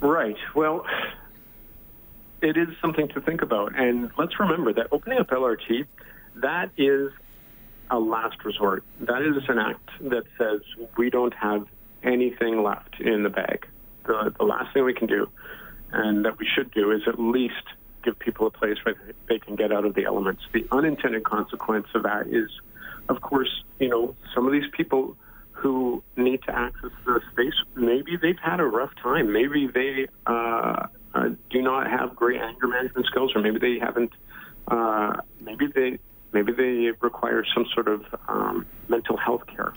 Right. 0.01 0.37
Well, 0.55 0.85
it 2.41 2.57
is 2.57 2.67
something 2.81 3.07
to 3.09 3.21
think 3.21 3.41
about. 3.41 3.77
And 3.77 4.11
let's 4.17 4.39
remember 4.39 4.73
that 4.73 4.87
opening 4.91 5.19
up 5.19 5.29
LRT, 5.29 5.85
that 6.35 6.69
is 6.77 7.11
a 7.89 7.99
last 7.99 8.43
resort. 8.43 8.83
That 9.01 9.21
is 9.21 9.43
an 9.47 9.59
act 9.59 9.89
that 10.01 10.23
says 10.37 10.61
we 10.97 11.09
don't 11.09 11.33
have 11.33 11.65
anything 12.03 12.63
left 12.63 12.99
in 12.99 13.23
the 13.23 13.29
bag. 13.29 13.67
The, 14.05 14.33
the 14.37 14.45
last 14.45 14.73
thing 14.73 14.83
we 14.83 14.93
can 14.93 15.07
do, 15.07 15.29
and 15.91 16.25
that 16.25 16.37
we 16.37 16.47
should 16.47 16.71
do, 16.71 16.91
is 16.91 17.01
at 17.07 17.19
least 17.19 17.53
give 18.07 18.17
people 18.19 18.47
a 18.47 18.51
place 18.51 18.77
where 18.83 18.95
they 19.27 19.37
can 19.37 19.55
get 19.55 19.71
out 19.71 19.85
of 19.85 19.93
the 19.93 20.05
elements. 20.05 20.41
The 20.53 20.65
unintended 20.71 21.23
consequence 21.25 21.87
of 21.93 22.03
that 22.03 22.27
is, 22.27 22.49
of 23.09 23.19
course, 23.21 23.49
you 23.79 23.89
know, 23.89 24.15
some 24.33 24.45
of 24.47 24.53
these 24.53 24.69
people 24.71 25.17
who 25.51 26.01
need 26.15 26.41
to 26.43 26.55
access 26.55 26.91
the 27.05 27.19
space, 27.31 27.53
maybe 27.75 28.15
they've 28.15 28.39
had 28.41 28.59
a 28.59 28.65
rough 28.65 28.91
time. 29.01 29.33
Maybe 29.33 29.67
they 29.67 30.07
uh, 30.25 30.87
uh, 31.13 31.29
do 31.49 31.61
not 31.61 31.89
have 31.89 32.15
great 32.15 32.39
anger 32.39 32.67
management 32.67 33.07
skills, 33.07 33.33
or 33.35 33.41
maybe 33.41 33.59
they 33.59 33.79
haven't. 33.79 34.13
Uh, 34.67 35.17
maybe 35.41 35.67
they 35.67 35.99
maybe 36.31 36.53
they 36.53 36.91
require 37.01 37.43
some 37.53 37.65
sort 37.73 37.87
of 37.87 38.05
um, 38.27 38.65
mental 38.87 39.17
health 39.17 39.45
care. 39.47 39.73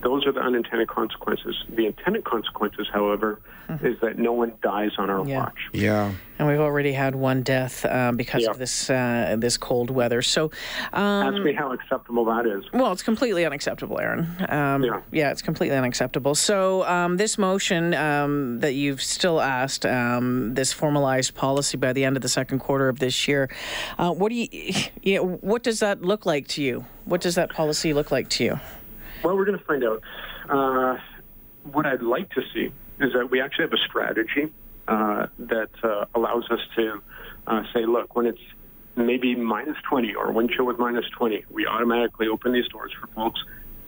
Those 0.00 0.26
are 0.26 0.32
the 0.32 0.40
unintended 0.40 0.86
consequences. 0.88 1.56
The 1.74 1.86
intended 1.86 2.24
consequences, 2.24 2.86
however, 2.92 3.40
is 3.82 3.96
that 4.00 4.16
no 4.16 4.32
one 4.32 4.52
dies 4.62 4.92
on 4.96 5.10
our 5.10 5.26
Yeah. 5.26 5.40
watch. 5.40 5.58
Yeah. 5.72 6.12
And 6.38 6.46
we've 6.46 6.60
already 6.60 6.92
had 6.92 7.16
one 7.16 7.42
death 7.42 7.84
uh, 7.84 8.12
because 8.12 8.44
Yeah. 8.44 8.50
of 8.50 8.58
this 8.58 8.88
uh, 8.88 9.34
this 9.38 9.56
cold 9.56 9.90
weather. 9.90 10.22
So, 10.22 10.52
um, 10.92 11.34
Ask 11.34 11.42
me 11.42 11.52
how 11.52 11.72
acceptable 11.72 12.24
that 12.26 12.46
is. 12.46 12.64
well, 12.72 12.92
it's 12.92 13.02
completely 13.02 13.44
unacceptable, 13.44 13.98
Aaron. 13.98 14.28
Um, 14.48 14.84
Yeah. 15.10 15.30
it's 15.30 15.42
completely 15.42 15.76
unacceptable. 15.76 16.36
So, 16.36 16.84
um, 16.86 17.16
this 17.16 17.36
motion 17.36 17.92
um, 17.94 18.60
that 18.60 18.74
you've 18.74 19.02
still 19.02 19.40
asked, 19.40 19.84
um, 19.84 20.54
this 20.54 20.72
formalized 20.72 21.34
policy 21.34 21.76
by 21.76 21.92
the 21.92 22.04
end 22.04 22.14
of 22.16 22.22
the 22.22 22.28
second 22.28 22.60
quarter 22.60 22.88
of 22.88 23.00
this 23.00 23.26
year, 23.26 23.50
uh, 23.98 24.12
what 24.12 24.28
do 24.28 24.36
you, 24.36 24.48
you 25.02 25.16
know, 25.16 25.24
what 25.40 25.64
does 25.64 25.80
that 25.80 26.02
look 26.02 26.24
like 26.24 26.46
to 26.48 26.62
you? 26.62 26.84
What 27.04 27.20
does 27.20 27.34
that 27.34 27.50
policy 27.50 27.92
look 27.92 28.12
like 28.12 28.28
to 28.30 28.44
you? 28.44 28.60
Well, 29.28 29.36
we're 29.36 29.44
going 29.44 29.58
to 29.58 29.64
find 29.66 29.84
out. 29.84 30.02
Uh, 30.48 30.96
what 31.70 31.84
I'd 31.84 32.00
like 32.00 32.30
to 32.30 32.40
see 32.54 32.72
is 32.98 33.12
that 33.12 33.30
we 33.30 33.42
actually 33.42 33.64
have 33.64 33.74
a 33.74 33.84
strategy 33.86 34.50
uh, 34.88 35.26
that 35.38 35.68
uh, 35.82 36.06
allows 36.14 36.44
us 36.50 36.60
to 36.76 37.02
uh, 37.46 37.62
say, 37.74 37.84
look, 37.84 38.16
when 38.16 38.24
it's 38.24 38.40
maybe 38.96 39.34
minus 39.34 39.76
20 39.86 40.14
or 40.14 40.32
wind 40.32 40.50
chill 40.56 40.64
with 40.64 40.78
minus 40.78 41.04
20, 41.18 41.44
we 41.50 41.66
automatically 41.66 42.26
open 42.26 42.54
these 42.54 42.68
doors 42.68 42.90
for 42.98 43.06
folks. 43.08 43.38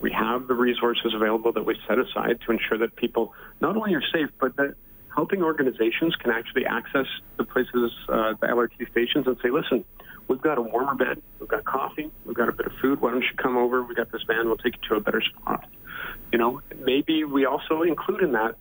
We 0.02 0.12
have 0.12 0.46
the 0.46 0.52
resources 0.52 1.14
available 1.14 1.52
that 1.52 1.64
we 1.64 1.74
set 1.88 1.98
aside 1.98 2.40
to 2.44 2.52
ensure 2.52 2.76
that 2.76 2.94
people 2.96 3.32
not 3.62 3.78
only 3.78 3.94
are 3.94 4.02
safe, 4.12 4.28
but 4.38 4.56
that 4.56 4.74
helping 5.14 5.42
organizations 5.42 6.14
can 6.16 6.30
actually 6.30 6.66
access 6.66 7.06
the 7.36 7.44
places, 7.44 7.92
uh, 8.08 8.34
the 8.40 8.46
LRT 8.46 8.90
stations, 8.90 9.26
and 9.26 9.36
say, 9.42 9.50
listen, 9.50 9.84
we've 10.28 10.40
got 10.40 10.58
a 10.58 10.62
warmer 10.62 10.94
bed, 10.94 11.20
we've 11.38 11.48
got 11.48 11.64
coffee, 11.64 12.10
we've 12.24 12.36
got 12.36 12.48
a 12.48 12.52
bit 12.52 12.66
of 12.66 12.72
food. 12.80 13.00
Why 13.00 13.10
don't 13.10 13.22
you 13.22 13.36
come 13.36 13.56
over? 13.56 13.82
We've 13.82 13.96
got 13.96 14.12
this 14.12 14.22
van. 14.26 14.46
We'll 14.46 14.56
take 14.56 14.76
you 14.76 14.88
to 14.90 14.94
a 14.96 15.00
better 15.00 15.20
spot. 15.22 15.68
You 16.32 16.38
know, 16.38 16.60
maybe 16.78 17.24
we 17.24 17.44
also 17.44 17.82
include 17.82 18.22
in 18.22 18.32
that 18.32 18.56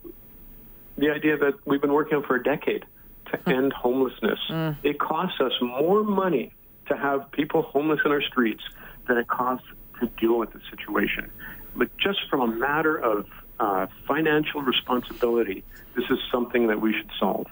the 0.98 1.10
idea 1.10 1.38
that 1.38 1.54
we've 1.64 1.80
been 1.80 1.92
working 1.92 2.18
on 2.18 2.24
for 2.24 2.36
a 2.36 2.42
decade 2.42 2.84
to 3.32 3.48
end 3.48 3.72
homelessness. 3.72 4.38
It 4.82 4.98
costs 4.98 5.40
us 5.40 5.52
more 5.62 6.02
money 6.02 6.52
to 6.88 6.96
have 6.96 7.30
people 7.32 7.62
homeless 7.62 8.00
in 8.04 8.10
our 8.10 8.20
streets 8.22 8.62
than 9.08 9.16
it 9.16 9.28
costs 9.28 9.66
to 10.00 10.06
deal 10.20 10.38
with 10.38 10.52
the 10.52 10.60
situation. 10.70 11.30
But 11.76 11.96
just 11.96 12.18
from 12.28 12.40
a 12.40 12.46
matter 12.48 12.96
of 12.96 13.26
uh, 13.60 13.86
financial 14.08 14.62
responsibility, 14.62 15.62
this 15.94 16.04
is 16.10 16.18
something 16.32 16.66
that 16.68 16.80
we 16.80 16.92
should 16.92 17.10
solve. 17.18 17.46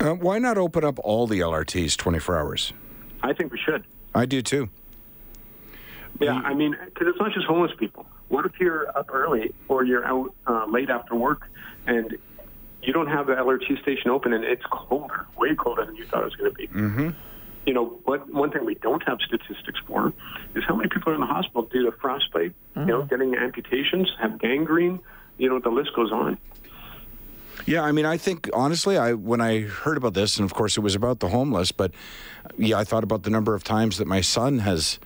Uh, 0.00 0.14
why 0.14 0.38
not 0.38 0.56
open 0.56 0.84
up 0.84 0.98
all 1.00 1.26
the 1.26 1.40
LRTs 1.40 1.96
24 1.96 2.38
hours? 2.38 2.72
I 3.22 3.32
think 3.32 3.52
we 3.52 3.58
should. 3.58 3.84
I 4.14 4.26
do 4.26 4.42
too. 4.42 4.68
Yeah, 6.20 6.40
I 6.44 6.54
mean, 6.54 6.76
because 6.84 7.08
it's 7.08 7.18
not 7.18 7.32
just 7.32 7.46
homeless 7.46 7.72
people. 7.78 8.06
What 8.28 8.46
if 8.46 8.52
you're 8.60 8.96
up 8.96 9.12
early 9.12 9.52
or 9.68 9.84
you're 9.84 10.04
out 10.04 10.34
uh, 10.46 10.66
late 10.66 10.88
after 10.88 11.14
work 11.14 11.48
and 11.86 12.16
you 12.82 12.92
don't 12.92 13.08
have 13.08 13.26
the 13.26 13.32
LRT 13.32 13.82
station 13.82 14.10
open 14.10 14.32
and 14.32 14.44
it's 14.44 14.62
colder, 14.70 15.26
way 15.36 15.54
colder 15.54 15.84
than 15.84 15.96
you 15.96 16.04
thought 16.06 16.22
it 16.22 16.26
was 16.26 16.36
going 16.36 16.50
to 16.50 16.56
be? 16.56 16.66
Mm-hmm. 16.68 17.10
You 17.66 17.74
know, 17.74 18.00
what 18.04 18.32
one 18.32 18.50
thing 18.50 18.64
we 18.64 18.74
don't 18.74 19.02
have 19.06 19.18
statistics 19.20 19.80
for 19.86 20.12
is 20.54 20.64
how 20.66 20.74
many 20.74 20.88
people 20.88 21.12
are 21.12 21.14
in 21.14 21.20
the 21.20 21.26
hospital 21.26 21.62
due 21.62 21.84
to 21.84 21.92
frostbite, 21.92 22.54
you 22.76 22.84
know, 22.84 23.02
mm. 23.02 23.10
getting 23.10 23.36
amputations, 23.36 24.10
have 24.20 24.38
gangrene. 24.40 24.98
You 25.38 25.48
know, 25.48 25.60
the 25.60 25.70
list 25.70 25.90
goes 25.94 26.10
on. 26.10 26.38
Yeah, 27.66 27.82
I 27.82 27.92
mean, 27.92 28.06
I 28.06 28.16
think 28.16 28.50
honestly, 28.52 28.98
I 28.98 29.12
when 29.12 29.40
I 29.40 29.60
heard 29.60 29.96
about 29.96 30.14
this, 30.14 30.38
and 30.38 30.44
of 30.44 30.54
course 30.54 30.76
it 30.76 30.80
was 30.80 30.94
about 30.94 31.20
the 31.20 31.28
homeless, 31.28 31.70
but 31.70 31.92
yeah, 32.58 32.78
I 32.78 32.84
thought 32.84 33.04
about 33.04 33.22
the 33.22 33.30
number 33.30 33.54
of 33.54 33.62
times 33.62 33.98
that 33.98 34.06
my 34.06 34.20
son 34.20 34.60
has 34.60 34.98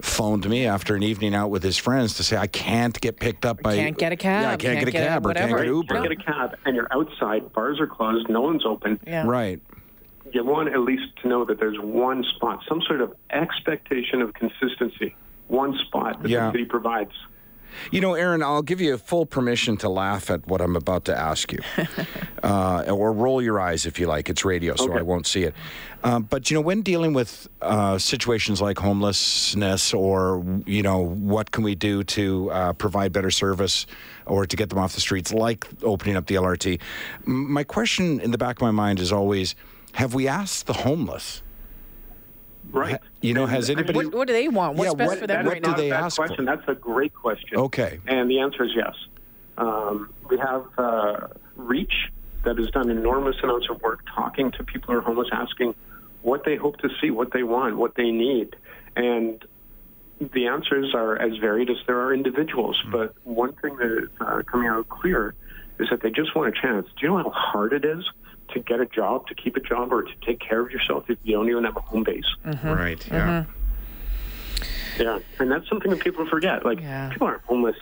phoned 0.00 0.48
me 0.48 0.66
after 0.66 0.96
an 0.96 1.02
evening 1.02 1.34
out 1.34 1.50
with 1.50 1.62
his 1.62 1.78
friends 1.78 2.14
to 2.14 2.24
say 2.24 2.36
I 2.36 2.48
can't 2.48 3.00
get 3.00 3.20
picked 3.20 3.44
up 3.44 3.62
by 3.62 3.76
Can't 3.76 3.96
get 3.96 4.12
a 4.12 4.16
cab, 4.16 4.42
Yeah, 4.42 4.48
I 4.48 4.50
can't, 4.56 4.60
can't 4.60 4.78
get 4.80 4.88
a 4.88 4.90
get 4.90 5.02
a 5.02 5.06
cab 5.06 5.26
or 5.26 5.34
can't 5.34 5.50
whatever. 5.50 5.58
get 5.58 5.66
You 5.66 5.76
Uber. 5.76 6.02
get 6.02 6.12
a 6.12 6.16
cab 6.16 6.56
and 6.64 6.74
you're 6.74 6.88
outside, 6.90 7.52
bars 7.52 7.78
are 7.78 7.86
closed, 7.86 8.28
no 8.28 8.40
one's 8.40 8.66
open. 8.66 8.98
Yeah. 9.06 9.24
Right. 9.26 9.62
You 10.34 10.44
want 10.44 10.68
at 10.68 10.80
least 10.80 11.04
to 11.22 11.28
know 11.28 11.44
that 11.44 11.60
there's 11.60 11.78
one 11.78 12.24
spot, 12.34 12.58
some 12.68 12.82
sort 12.82 13.00
of 13.00 13.14
expectation 13.30 14.20
of 14.20 14.34
consistency, 14.34 15.14
one 15.46 15.78
spot 15.86 16.20
that 16.22 16.28
Yeah. 16.28 16.46
the 16.46 16.52
city 16.52 16.64
provides. 16.64 17.12
You 17.92 18.00
know, 18.00 18.14
Aaron, 18.14 18.42
I'll 18.42 18.62
give 18.62 18.80
you 18.80 18.96
full 18.98 19.26
permission 19.26 19.76
to 19.78 19.88
laugh 19.88 20.30
at 20.30 20.46
what 20.48 20.60
I'm 20.60 20.74
about 20.76 21.04
to 21.06 21.16
ask 21.16 21.52
you, 21.52 21.60
uh, 22.42 22.84
or 22.88 23.12
roll 23.12 23.40
your 23.42 23.60
eyes 23.60 23.86
if 23.86 23.98
you 24.00 24.06
like. 24.06 24.28
It's 24.28 24.44
radio, 24.44 24.74
so 24.76 24.90
Okay. 24.90 24.98
I 24.98 25.02
won't 25.02 25.26
see 25.26 25.44
it. 25.44 25.54
Um, 26.02 26.24
but 26.24 26.50
you 26.50 26.56
know, 26.56 26.60
when 26.60 26.82
dealing 26.82 27.14
with 27.14 27.48
uh, 27.62 27.98
situations 27.98 28.60
like 28.60 28.78
homelessness, 28.78 29.92
or 29.94 30.44
you 30.66 30.82
know, 30.82 30.98
what 31.00 31.50
can 31.52 31.62
we 31.64 31.74
do 31.76 32.02
to 32.04 32.50
uh, 32.50 32.72
provide 32.74 33.12
better 33.12 33.30
service 33.30 33.86
or 34.26 34.46
to 34.46 34.56
get 34.56 34.68
them 34.68 34.78
off 34.78 34.94
the 34.94 35.00
streets, 35.00 35.32
like 35.32 35.64
opening 35.82 36.16
up 36.16 36.26
the 36.26 36.34
LRT? 36.36 36.80
M- 37.26 37.52
My 37.52 37.64
question 37.64 38.20
in 38.20 38.30
the 38.32 38.38
back 38.38 38.56
of 38.56 38.62
my 38.62 38.70
mind 38.72 39.00
is 39.00 39.10
always: 39.10 39.56
Have 39.94 40.14
we 40.14 40.26
asked 40.28 40.66
the 40.66 40.72
homeless? 40.72 41.42
Right. 42.72 42.98
You 43.20 43.34
know, 43.34 43.46
has 43.46 43.68
I 43.70 43.74
mean, 43.74 43.78
anybody? 43.84 44.06
What, 44.06 44.14
what 44.16 44.26
do 44.26 44.32
they 44.32 44.48
want? 44.48 44.76
What's 44.76 44.90
Yeah, 44.92 44.94
best 44.96 45.08
what- 45.10 45.18
for 45.20 45.26
them 45.26 45.46
right 45.46 45.62
do 45.62 45.70
now? 45.70 45.76
they 45.76 45.90
That 45.90 46.02
ask 46.04 46.16
for? 46.16 46.26
question, 46.26 46.44
that's 46.44 46.66
a 46.66 46.74
great 46.74 47.14
question. 47.14 47.58
Okay. 47.58 48.00
And 48.06 48.28
the 48.30 48.40
answer 48.40 48.64
is 48.64 48.72
yes. 48.74 48.94
Um, 49.56 50.10
we 50.28 50.38
have 50.38 50.64
uh, 50.78 51.28
Reach 51.56 52.10
that 52.44 52.58
has 52.58 52.68
done 52.70 52.90
enormous 52.90 53.36
amounts 53.42 53.68
of 53.70 53.80
work 53.82 54.00
talking 54.14 54.50
to 54.52 54.64
people 54.64 54.92
who 54.92 54.98
are 54.98 55.02
homeless, 55.02 55.28
asking 55.32 55.74
what 56.22 56.44
they 56.44 56.56
hope 56.56 56.78
to 56.78 56.88
see, 57.00 57.10
what 57.10 57.32
they 57.32 57.42
want, 57.44 57.76
what 57.76 57.94
they 57.94 58.10
need. 58.10 58.56
And 58.96 59.44
the 60.32 60.46
answers 60.48 60.92
are 60.94 61.16
as 61.16 61.36
varied 61.36 61.70
as 61.70 61.76
there 61.86 62.00
are 62.00 62.12
individuals. 62.12 62.80
Hmm. 62.84 62.90
But 62.90 63.14
one 63.22 63.52
thing 63.54 63.76
that 63.76 64.02
is 64.04 64.08
uh, 64.20 64.42
coming 64.50 64.66
out 64.68 64.88
clear 64.88 65.34
is 65.78 65.88
that 65.90 66.02
they 66.02 66.10
just 66.10 66.34
want 66.34 66.48
a 66.56 66.60
chance. 66.60 66.86
Do 66.98 67.06
you 67.06 67.08
know 67.12 67.18
how 67.18 67.30
hard 67.30 67.72
it 67.72 67.84
is 67.84 68.04
to 68.54 68.60
get 68.60 68.80
a 68.80 68.86
job, 68.86 69.26
to 69.26 69.34
keep 69.34 69.56
a 69.56 69.60
job, 69.60 69.92
or 69.92 70.02
to 70.02 70.12
take 70.26 70.40
care 70.40 70.60
of 70.60 70.70
yourself 70.70 71.04
if 71.08 71.18
you 71.22 71.36
don't 71.36 71.48
even 71.50 71.64
have 71.64 71.76
a 71.76 71.80
home 71.80 72.04
base? 72.04 72.24
Right. 72.64 73.06
Yeah. 73.08 73.44
Yeah, 74.98 75.18
and 75.40 75.50
that's 75.50 75.68
something 75.68 75.90
that 75.90 76.00
people 76.00 76.26
forget. 76.26 76.64
Like 76.64 76.80
Yeah. 76.80 77.10
people 77.10 77.26
aren't 77.26 77.42
homeless 77.42 77.76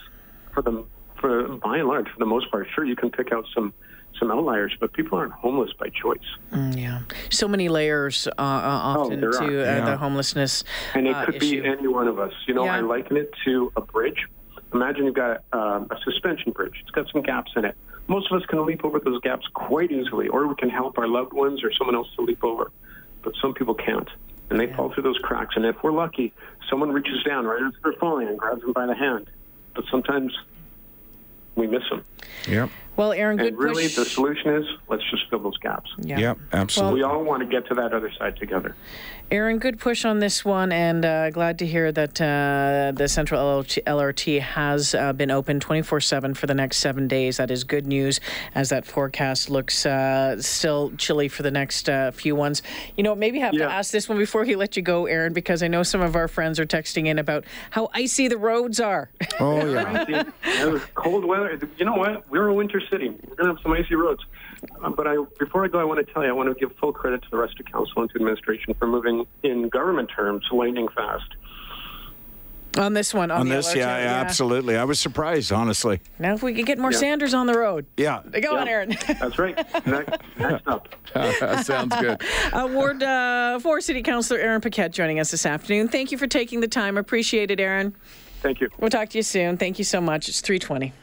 for 0.53 0.61
the 0.63 0.83
for 1.21 1.47
by 1.47 1.77
and 1.77 1.87
large 1.87 2.09
for 2.09 2.19
the 2.19 2.25
most 2.25 2.49
part. 2.51 2.67
Sure, 2.73 2.83
you 2.83 2.95
can 2.95 3.09
pick 3.11 3.31
out 3.31 3.45
some 3.53 3.73
some 4.19 4.29
outliers, 4.31 4.75
but 4.79 4.93
people 4.93 5.17
aren't 5.17 5.33
homeless 5.33 5.71
by 5.79 5.89
choice. 5.89 6.19
Mm, 6.51 6.79
yeah. 6.79 7.01
So 7.29 7.47
many 7.47 7.67
layers 7.69 8.27
uh, 8.27 8.31
uh, 8.37 8.41
often 8.41 9.19
there 9.21 9.29
are. 9.29 9.47
to 9.47 9.61
uh, 9.61 9.75
Yeah. 9.77 9.85
the 9.85 9.97
homelessness 9.97 10.63
And 10.93 11.07
it 11.07 11.15
uh, 11.15 11.25
could 11.25 11.35
issue. 11.35 11.61
be 11.63 11.67
any 11.67 11.87
one 11.87 12.07
of 12.07 12.19
us. 12.19 12.33
You 12.47 12.53
know, 12.55 12.65
Yeah. 12.65 12.75
I 12.77 12.79
liken 12.81 13.17
it 13.17 13.31
to 13.45 13.71
a 13.75 13.81
bridge. 13.81 14.27
Imagine 14.73 15.05
you've 15.05 15.15
got 15.15 15.43
um, 15.53 15.87
a 15.91 15.97
suspension 16.03 16.51
bridge. 16.51 16.75
It's 16.81 16.91
got 16.91 17.07
some 17.11 17.21
gaps 17.21 17.51
in 17.55 17.65
it. 17.65 17.75
Most 18.07 18.31
of 18.31 18.41
us 18.41 18.45
can 18.47 18.65
leap 18.65 18.83
over 18.83 18.99
those 18.99 19.21
gaps 19.21 19.47
quite 19.53 19.91
easily, 19.91 20.27
or 20.27 20.47
we 20.47 20.55
can 20.55 20.69
help 20.69 20.97
our 20.97 21.07
loved 21.07 21.31
ones 21.31 21.63
or 21.63 21.71
someone 21.71 21.95
else 21.95 22.07
to 22.15 22.21
leap 22.21 22.43
over. 22.43 22.71
But 23.21 23.33
some 23.41 23.53
people 23.53 23.75
can't, 23.75 24.09
and 24.49 24.59
they 24.59 24.67
fall 24.73 24.91
through 24.93 25.03
those 25.03 25.19
cracks. 25.19 25.55
And 25.55 25.65
if 25.65 25.81
we're 25.83 25.93
lucky, 25.93 26.33
someone 26.69 26.91
reaches 26.91 27.23
down 27.23 27.45
right 27.45 27.61
as 27.61 27.73
they're 27.83 27.93
falling 27.93 28.27
and 28.27 28.37
grabs 28.37 28.61
them 28.61 28.73
by 28.73 28.85
the 28.85 28.95
hand. 28.95 29.29
But 29.75 29.85
sometimes 29.89 30.33
we 31.55 31.67
miss 31.67 31.83
them. 31.89 32.03
Yep. 32.47 32.69
Well, 32.95 33.11
Aaron, 33.11 33.37
good 33.37 33.47
And 33.47 33.57
really, 33.57 33.83
push. 33.83 33.95
the 33.95 34.05
solution 34.05 34.53
is 34.55 34.65
let's 34.87 35.03
just 35.09 35.27
fill 35.29 35.39
those 35.39 35.57
gaps. 35.57 35.89
yeah. 35.99 36.19
Yep. 36.19 36.37
Absolutely. 36.53 36.99
We 36.99 37.03
all 37.03 37.23
want 37.23 37.41
to 37.41 37.47
get 37.47 37.65
to 37.69 37.73
that 37.75 37.93
other 37.93 38.11
side 38.17 38.37
together. 38.37 38.75
Aaron, 39.31 39.57
good 39.57 39.79
push 39.79 40.05
on 40.05 40.19
this 40.19 40.45
one, 40.45 40.71
and 40.71 41.03
uh, 41.03 41.31
glad 41.31 41.57
to 41.59 41.65
hear 41.65 41.91
that 41.91 42.21
uh, 42.21 42.91
the 42.93 43.07
Central 43.07 43.41
LRT, 43.63 43.83
LRT 43.85 44.41
has 44.41 44.93
uh, 44.93 45.11
been 45.13 45.31
open 45.31 45.59
24 45.59 46.01
7 46.01 46.33
for 46.35 46.45
the 46.45 46.53
next 46.53 46.77
seven 46.77 47.07
days. 47.07 47.37
That 47.37 47.49
is 47.49 47.63
good 47.63 47.87
news 47.87 48.19
as 48.53 48.69
that 48.69 48.85
forecast 48.85 49.49
looks 49.49 49.87
uh, 49.87 50.39
still 50.39 50.91
chilly 50.97 51.29
for 51.29 51.41
the 51.41 51.49
next 51.49 51.89
uh, 51.89 52.11
few 52.11 52.35
ones. 52.35 52.61
You 52.95 53.01
know, 53.03 53.15
maybe 53.15 53.39
have 53.39 53.55
Yeah. 53.55 53.67
to 53.67 53.71
ask 53.73 53.91
this 53.91 54.07
one 54.07 54.19
before 54.19 54.45
he 54.45 54.55
let 54.55 54.75
you 54.77 54.83
go, 54.83 55.07
Aaron, 55.07 55.33
because 55.33 55.63
I 55.63 55.67
know 55.67 55.81
some 55.81 56.01
of 56.01 56.15
our 56.15 56.27
friends 56.27 56.59
are 56.59 56.65
texting 56.67 57.07
in 57.07 57.17
about 57.17 57.45
how 57.71 57.89
icy 57.93 58.27
the 58.27 58.37
roads 58.37 58.79
are. 58.79 59.09
oh 59.39 59.65
yeah. 59.65 60.25
It 60.43 60.71
was 60.71 60.83
cold 60.93 61.25
weather. 61.25 61.57
You 61.77 61.85
know 61.85 61.95
what? 61.95 62.29
We're 62.29 62.47
a 62.49 62.53
winter 62.53 62.81
city. 62.91 63.09
We're 63.09 63.35
going 63.35 63.49
to 63.49 63.55
have 63.55 63.59
some 63.63 63.73
icy 63.73 63.95
roads. 63.95 64.21
Uh, 64.81 64.89
but 64.89 65.07
I, 65.07 65.15
before 65.39 65.65
I 65.65 65.67
go, 65.67 65.79
I 65.79 65.83
want 65.83 66.05
to 66.05 66.13
tell 66.13 66.23
you, 66.23 66.29
I 66.29 66.33
want 66.33 66.49
to 66.49 66.55
give 66.55 66.75
full 66.77 66.93
credit 66.93 67.21
to 67.23 67.29
the 67.31 67.37
rest 67.37 67.59
of 67.59 67.65
council 67.65 68.01
and 68.01 68.09
to 68.11 68.15
administration 68.15 68.73
for 68.75 68.87
moving, 68.87 69.25
in 69.43 69.69
government 69.69 70.09
terms, 70.15 70.45
lightning 70.51 70.87
fast. 70.95 71.35
on 72.77 72.93
this 72.93 73.13
one. 73.13 73.29
On, 73.29 73.41
On 73.41 73.49
the 73.49 73.55
this, 73.55 73.69
LRT, 73.73 73.75
yeah, 73.75 73.85
absolutely. 74.25 74.77
I 74.77 74.83
was 74.85 74.99
surprised, 74.99 75.51
honestly. 75.51 75.99
Now, 76.17 76.33
if 76.33 76.41
we 76.43 76.53
could 76.53 76.65
get 76.65 76.79
more 76.79 76.91
Yeah. 76.91 76.97
Sanders 76.97 77.33
on 77.33 77.45
the 77.45 77.57
road. 77.57 77.85
Yeah. 77.97 78.21
Go 78.41 78.57
on, 78.57 78.67
Aaron. 78.67 78.89
That's 79.07 79.37
right. 79.37 79.55
next, 79.85 80.17
next 80.39 80.67
up. 80.67 80.87
that 81.13 81.65
sounds 81.65 81.95
good. 81.99 82.21
Uh, 82.53 82.67
Ward 82.71 83.01
uh, 83.03 83.59
4 83.59 83.81
City 83.81 84.01
Councilor 84.03 84.39
Aaron 84.39 84.61
Paquette 84.61 84.91
joining 84.91 85.19
us 85.19 85.31
this 85.31 85.45
afternoon. 85.45 85.87
Thank 85.87 86.11
you 86.11 86.17
for 86.17 86.27
taking 86.27 86.59
the 86.61 86.67
time. 86.67 86.97
Appreciate 86.97 87.49
it, 87.51 87.59
Aaron. 87.59 87.95
Thank 88.41 88.59
you. 88.61 88.69
We'll 88.79 88.89
talk 88.89 89.09
to 89.09 89.17
you 89.17 89.23
soon. 89.23 89.57
Thank 89.57 89.77
you 89.79 89.85
so 89.85 89.99
much. 90.01 90.27
It's 90.29 90.41
320. 90.41 90.93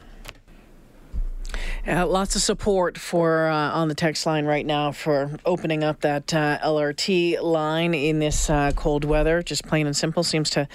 Uh, 1.87 2.05
lots 2.05 2.35
of 2.35 2.41
support 2.41 2.97
for 2.97 3.47
uh, 3.47 3.71
on 3.71 3.87
the 3.87 3.95
text 3.95 4.25
line 4.25 4.45
right 4.45 4.65
now 4.65 4.91
for 4.91 5.31
opening 5.45 5.83
up 5.83 6.01
that 6.01 6.33
uh, 6.33 6.59
LRT 6.59 7.41
line 7.41 7.93
in 7.93 8.19
this 8.19 8.49
uh, 8.49 8.71
cold 8.75 9.03
weather. 9.03 9.41
Just 9.41 9.65
plain 9.65 9.87
and 9.87 9.95
simple 9.95 10.23
seems 10.23 10.49
to 10.51 10.67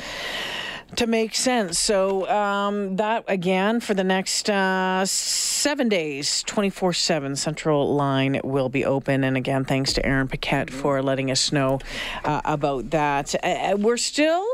to 0.95 1.07
make 1.07 1.35
sense. 1.35 1.79
So 1.79 2.29
um, 2.31 2.97
that 2.97 3.25
again 3.29 3.81
for 3.81 3.95
the 3.95 4.05
next 4.05 4.49
uh, 4.49 5.05
seven 5.05 5.89
days, 5.89 6.43
twenty 6.45 6.71
four 6.71 6.93
seven, 6.93 7.37
Central 7.37 7.95
Line 7.95 8.41
will 8.43 8.69
be 8.69 8.85
open. 8.85 9.25
And 9.25 9.37
again, 9.37 9.65
thanks 9.65 9.93
to 9.95 10.07
Aaron 10.07 10.29
Paquette 10.29 10.71
for 10.71 11.03
letting 11.03 11.31
us 11.31 11.53
know 11.53 11.81
uh, 12.25 12.41
about 12.45 12.91
that. 12.91 13.35
Uh, 13.45 13.77
we're 13.79 13.97
still. 13.97 14.47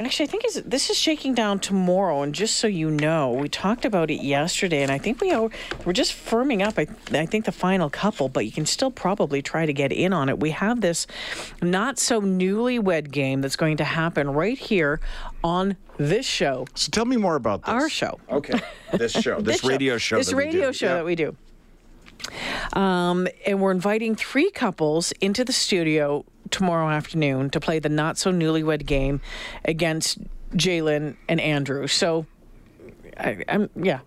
Actually, 0.00 0.28
I 0.28 0.30
think 0.30 0.44
is 0.46 0.62
this 0.64 0.88
is 0.90 0.96
shaking 0.96 1.34
down 1.34 1.58
tomorrow. 1.58 2.22
And 2.22 2.34
just 2.34 2.56
so 2.56 2.66
you 2.66 2.90
know, 2.90 3.32
we 3.32 3.48
talked 3.48 3.84
about 3.84 4.10
it 4.10 4.22
yesterday, 4.22 4.82
and 4.82 4.90
I 4.90 4.96
think 4.98 5.20
we 5.20 5.30
are 5.30 5.50
we're 5.84 5.92
just 5.92 6.12
firming 6.14 6.66
up. 6.66 6.78
I, 6.78 6.86
I 7.16 7.26
think 7.26 7.44
the 7.44 7.52
final 7.52 7.90
couple, 7.90 8.28
but 8.30 8.46
you 8.46 8.52
can 8.52 8.64
still 8.66 8.90
probably 8.90 9.42
try 9.42 9.66
to 9.66 9.72
get 9.74 9.92
in 9.92 10.12
on 10.12 10.28
it. 10.30 10.40
We 10.40 10.50
have 10.50 10.80
this 10.80 11.06
not 11.60 11.98
so 11.98 12.20
newlywed 12.22 13.10
game 13.10 13.42
that's 13.42 13.56
going 13.56 13.76
to 13.76 13.84
happen 13.84 14.30
right 14.30 14.56
here 14.58 15.00
on 15.44 15.76
this 15.98 16.24
show, 16.24 16.66
So 16.74 16.88
tell 16.90 17.04
me 17.04 17.18
more 17.18 17.36
about 17.36 17.60
this. 17.66 17.68
our 17.68 17.88
show. 17.90 18.18
Okay. 18.30 18.58
This 18.94 19.12
show, 19.12 19.40
this, 19.42 19.60
show. 19.60 19.68
radio 19.68 19.98
show. 19.98 20.16
This 20.16 20.28
that 20.30 20.36
we 20.36 20.44
radio 20.44 20.68
do. 20.68 20.72
show 20.72 20.86
Yeah. 20.86 20.94
that 20.94 21.04
we 21.04 21.14
do. 21.14 21.36
Um, 22.72 23.28
and 23.46 23.60
we're 23.60 23.70
inviting 23.72 24.14
three 24.14 24.50
couples 24.50 25.12
into 25.20 25.44
the 25.44 25.52
studio 25.52 26.24
tomorrow 26.50 26.88
afternoon 26.88 27.50
to 27.50 27.60
play 27.60 27.78
the 27.78 27.88
not 27.88 28.18
so 28.18 28.32
newlywed 28.32 28.86
game 28.86 29.20
against 29.64 30.18
Jalen 30.54 31.16
and 31.28 31.40
Andrew. 31.40 31.86
So, 31.86 32.26
I, 33.16 33.44
I'm 33.48 33.70
yeah. 33.76 34.00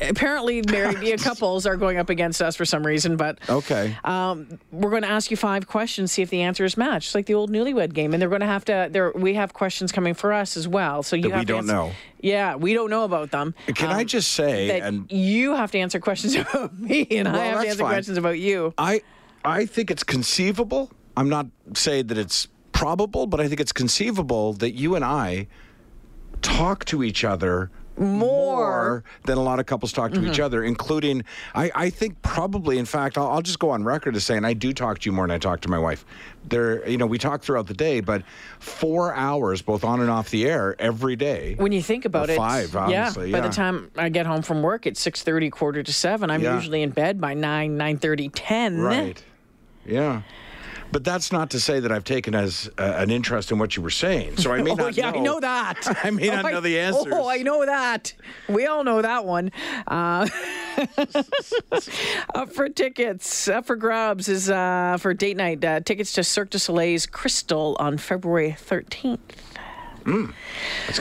Apparently, 0.00 0.62
married 0.68 1.20
couples 1.22 1.66
are 1.66 1.76
going 1.76 1.96
up 1.96 2.10
against 2.10 2.42
us 2.42 2.56
for 2.56 2.64
some 2.64 2.84
reason, 2.84 3.16
but 3.16 3.38
Okay. 3.48 3.96
um, 4.02 4.58
we're 4.72 4.90
going 4.90 5.02
to 5.02 5.08
ask 5.08 5.30
you 5.30 5.36
five 5.36 5.68
questions, 5.68 6.10
see 6.10 6.22
if 6.22 6.30
the 6.30 6.42
answers 6.42 6.76
match, 6.76 7.06
It's 7.06 7.14
like 7.14 7.26
the 7.26 7.34
old 7.34 7.50
newlywed 7.50 7.94
game. 7.94 8.12
And 8.12 8.20
they're 8.20 8.28
going 8.28 8.40
to 8.40 8.46
have 8.46 8.64
to. 8.66 8.88
There, 8.90 9.12
we 9.14 9.34
have 9.34 9.52
questions 9.52 9.92
coming 9.92 10.14
for 10.14 10.32
us 10.32 10.56
as 10.56 10.66
well. 10.66 11.02
So 11.04 11.14
you 11.14 11.30
we 11.30 11.44
don't 11.44 11.58
answer- 11.58 11.72
know. 11.72 11.92
Yeah, 12.20 12.56
we 12.56 12.74
don't 12.74 12.90
know 12.90 13.04
about 13.04 13.30
them. 13.30 13.54
Can 13.74 13.90
I 13.90 14.00
Um, 14.00 14.06
just 14.06 14.32
say, 14.32 14.66
that 14.68 14.82
and 14.82 15.10
you 15.12 15.54
have 15.54 15.70
to 15.72 15.78
answer 15.78 16.00
questions 16.00 16.34
about 16.36 16.76
me, 16.78 17.06
and 17.12 17.28
I 17.28 17.36
have 17.46 17.62
to 17.62 17.68
answer 17.68 17.82
fine. 17.84 17.92
questions 17.92 18.18
about 18.18 18.38
you. 18.40 18.74
I, 18.78 19.02
I 19.44 19.66
think 19.66 19.90
it's 19.92 20.02
conceivable. 20.04 20.90
I'm 21.16 21.28
not 21.28 21.46
saying 21.74 22.06
that 22.08 22.18
it's 22.18 22.48
probable, 22.72 23.26
but 23.26 23.40
I 23.40 23.48
think 23.48 23.60
it's 23.60 23.72
conceivable 23.72 24.54
that 24.54 24.72
you 24.72 24.94
and 24.94 25.04
I 25.04 25.46
talk 26.40 26.84
to 26.86 27.02
each 27.02 27.24
other 27.24 27.70
more, 27.98 29.04
than 29.26 29.36
a 29.36 29.42
lot 29.42 29.60
of 29.60 29.66
couples 29.66 29.92
talk 29.92 30.12
to 30.12 30.18
Mm-hmm. 30.18 30.30
each 30.30 30.40
other, 30.40 30.64
including, 30.64 31.24
I, 31.54 31.70
I 31.74 31.90
think 31.90 32.20
probably, 32.22 32.78
in 32.78 32.86
fact, 32.86 33.18
I'll, 33.18 33.28
I'll 33.28 33.42
just 33.42 33.58
go 33.58 33.68
on 33.70 33.84
record 33.84 34.16
as 34.16 34.24
saying 34.24 34.46
I 34.46 34.54
do 34.54 34.72
talk 34.72 35.00
to 35.00 35.08
you 35.10 35.12
more 35.12 35.26
than 35.26 35.34
I 35.34 35.38
talk 35.38 35.60
to 35.60 35.68
my 35.68 35.78
wife. 35.78 36.04
There, 36.48 36.88
you 36.88 36.96
know, 36.96 37.06
we 37.06 37.18
talk 37.18 37.42
throughout 37.42 37.66
the 37.66 37.74
day, 37.74 38.00
but 38.00 38.22
four 38.60 39.14
hours, 39.14 39.60
both 39.60 39.84
on 39.84 40.00
and 40.00 40.08
off 40.10 40.30
the 40.30 40.46
air, 40.46 40.74
every 40.78 41.16
day. 41.16 41.54
when 41.58 41.70
you 41.70 41.82
think 41.82 42.06
about 42.06 42.30
it, 42.30 42.36
five, 42.36 42.74
honestly, 42.74 43.26
yeah. 43.28 43.32
By 43.32 43.44
yeah. 43.44 43.48
the 43.48 43.54
time 43.54 43.90
I 43.96 44.08
get 44.08 44.24
home 44.26 44.40
from 44.42 44.62
work, 44.62 44.86
it's 44.86 44.98
six 45.00 45.22
thirty, 45.22 45.50
quarter 45.50 45.82
to 45.82 45.92
seven. 45.92 46.30
I'm 46.30 46.42
Yeah. 46.42 46.54
usually 46.54 46.82
in 46.82 46.90
bed 46.90 47.20
by 47.20 47.34
nine, 47.34 47.76
nine 47.76 47.98
thirty, 47.98 48.30
ten. 48.30 48.78
Right. 48.80 49.22
Yeah. 49.84 50.22
But 50.92 51.04
that's 51.04 51.32
not 51.32 51.50
to 51.50 51.60
say 51.60 51.80
that 51.80 51.90
I've 51.90 52.04
taken 52.04 52.34
as 52.34 52.70
uh, 52.78 52.82
an 52.82 53.10
interest 53.10 53.50
in 53.50 53.58
what 53.58 53.76
you 53.76 53.82
were 53.82 53.90
saying. 53.90 54.36
So 54.36 54.52
I 54.52 54.62
may 54.62 54.74
not. 54.74 54.78
Oh 54.82 54.84
not 54.86 54.96
yeah, 54.96 55.10
know. 55.10 55.18
I 55.18 55.22
know 55.22 55.40
that. 55.40 56.00
I 56.04 56.10
may 56.10 56.28
not 56.30 56.44
Oh, 56.44 56.48
know 56.48 56.60
the 56.60 56.78
answers. 56.78 57.12
Oh, 57.16 57.28
I 57.28 57.38
know 57.38 57.64
that. 57.64 58.12
We 58.48 58.66
all 58.66 58.84
know 58.84 59.00
that 59.00 59.24
one. 59.24 59.50
Uh, 59.86 60.28
up 62.34 62.52
for 62.52 62.68
tickets, 62.68 63.48
up 63.48 63.66
for 63.66 63.76
grabs 63.76 64.28
is 64.28 64.50
uh, 64.50 64.96
for 65.00 65.14
date 65.14 65.36
night. 65.36 65.64
Uh, 65.64 65.80
tickets 65.80 66.12
to 66.14 66.24
Cirque 66.24 66.50
du 66.50 66.58
Soleil's 66.58 67.06
Crystal 67.06 67.76
on 67.78 67.96
February 67.96 68.56
13th. 68.58 69.18
It's 70.04 70.04
going 70.04 70.32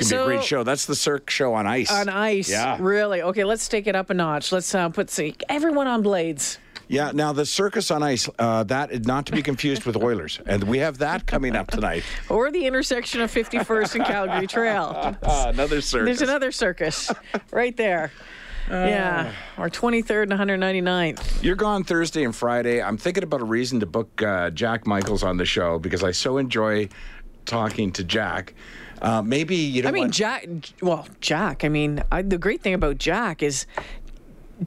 to 0.08 0.10
be 0.10 0.16
a 0.16 0.26
great 0.26 0.44
show. 0.44 0.64
That's 0.64 0.86
the 0.86 0.96
Cirque 0.96 1.30
show 1.30 1.54
on 1.56 1.66
ice. 1.66 1.92
On 1.92 2.08
ice. 2.08 2.50
Yeah. 2.50 2.78
Really? 2.80 3.22
Okay, 3.22 3.44
let's 3.44 3.68
take 3.68 3.88
it 3.88 3.96
up 3.96 4.10
a 4.10 4.14
notch. 4.14 4.52
Let's 4.52 4.74
uh, 4.76 4.90
put 4.90 5.10
see, 5.10 5.36
everyone 5.50 5.88
on 5.88 6.02
blades. 6.04 6.60
Yeah. 6.92 7.12
Now 7.14 7.32
the 7.32 7.46
circus 7.46 7.90
on 7.90 8.04
ice, 8.04 8.30
uh, 8.38 8.64
that 8.66 8.92
is 8.92 9.08
not 9.08 9.26
to 9.28 9.32
be 9.32 9.42
confused 9.42 9.86
with 9.86 9.96
Oilers, 9.96 10.40
and 10.46 10.64
we 10.66 10.80
have 10.80 10.98
that 11.00 11.26
coming 11.26 11.56
up 11.56 11.72
tonight. 11.72 12.04
Or 12.30 12.52
the 12.52 12.66
intersection 12.66 13.22
of 13.22 13.32
51st 13.32 13.96
and 13.96 14.06
Calgary 14.06 14.48
Trail. 14.48 15.16
Uh, 15.24 15.46
another 15.54 15.82
circus. 15.82 16.06
There's 16.06 16.30
another 16.30 16.52
circus 16.52 17.12
right 17.52 17.76
there. 17.78 18.12
yeah, 18.70 19.34
or 19.58 19.70
23rd 19.70 20.32
and 20.32 20.62
199th. 20.62 21.44
You're 21.44 21.56
gone 21.56 21.84
Thursday 21.84 22.24
and 22.24 22.36
Friday. 22.36 22.82
I'm 22.82 22.98
thinking 22.98 23.24
about 23.24 23.42
a 23.42 23.46
reason 23.46 23.80
to 23.80 23.86
book 23.86 24.22
uh, 24.22 24.50
Jack 24.52 24.86
Michaels 24.86 25.24
on 25.24 25.38
the 25.38 25.46
show 25.46 25.80
because 25.80 26.04
I 26.04 26.12
so 26.12 26.38
enjoy 26.38 26.90
talking 27.46 27.92
to 27.94 28.04
Jack. 28.04 28.54
Uh, 29.02 29.22
maybe 29.22 29.56
you 29.56 29.82
know. 29.82 29.90
I 29.90 29.92
mean, 29.92 30.04
what? 30.04 30.12
Jack. 30.12 30.48
Well, 30.82 31.08
Jack. 31.22 31.64
I 31.64 31.70
mean, 31.70 32.04
I, 32.12 32.22
the 32.22 32.38
great 32.38 32.62
thing 32.62 32.76
about 32.76 33.00
Jack 33.00 33.42
is 33.42 33.66